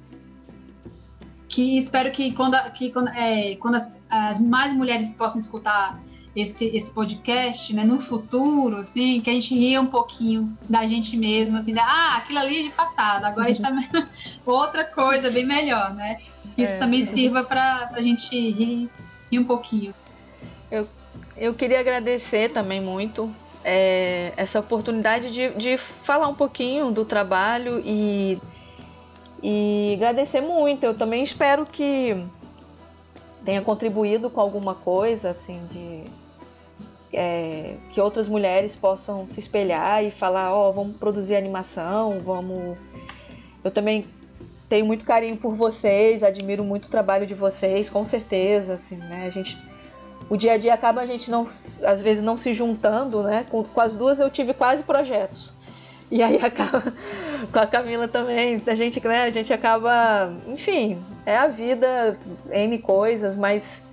[1.50, 6.00] que espero que quando, que, quando, é, quando as, as, mais mulheres possam escutar
[6.36, 11.18] esse, esse podcast, né, no futuro, assim, que a gente ria um pouquinho da gente
[11.18, 14.08] mesma, assim, da, ah, aquilo ali é de passado, agora a gente tá
[14.45, 16.18] outra coisa bem melhor, né?
[16.56, 16.78] Isso é.
[16.78, 18.89] também sirva para a gente rir,
[19.32, 19.93] rir um pouquinho.
[20.70, 20.88] Eu,
[21.36, 23.34] eu queria agradecer também muito
[23.64, 28.39] é, essa oportunidade de, de falar um pouquinho do trabalho e
[29.41, 30.83] e agradecer muito.
[30.83, 32.25] Eu também espero que
[33.43, 36.03] tenha contribuído com alguma coisa, assim, de
[37.13, 42.77] é, que outras mulheres possam se espelhar e falar, ó, oh, vamos produzir animação, vamos.
[43.63, 44.07] Eu também
[44.67, 49.25] tenho muito carinho por vocês, admiro muito o trabalho de vocês, com certeza, assim, né?
[49.25, 49.57] A gente
[50.29, 53.45] o dia a dia acaba a gente não às vezes não se juntando, né?
[53.49, 55.51] Com, com as duas eu tive quase projetos.
[56.12, 56.82] E aí acaba
[57.51, 58.62] com a Camila também.
[58.66, 62.18] A gente, né, a gente acaba, enfim, é a vida,
[62.51, 63.88] N coisas, mas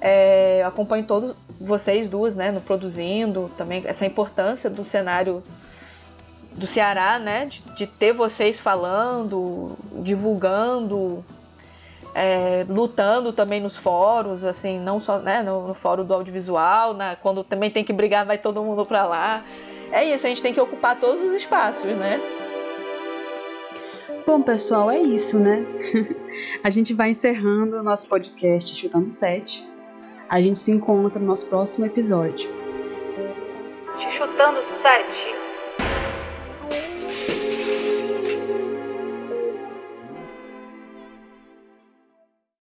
[0.00, 5.42] é, acompanho todos vocês duas, né, no produzindo, também essa importância do cenário
[6.52, 11.24] do Ceará, né, de, de ter vocês falando, divulgando,
[12.14, 17.14] é, lutando também nos fóruns, assim, não só né, no, no fórum do audiovisual, na,
[17.16, 19.44] quando também tem que brigar, vai todo mundo para lá.
[19.92, 22.20] É isso, a gente tem que ocupar todos os espaços, né?
[24.26, 25.66] Bom, pessoal, é isso, né?
[26.62, 29.68] a gente vai encerrando o nosso podcast Chutando 7.
[30.28, 32.48] A gente se encontra no nosso próximo episódio.
[34.16, 35.39] Chutando 7.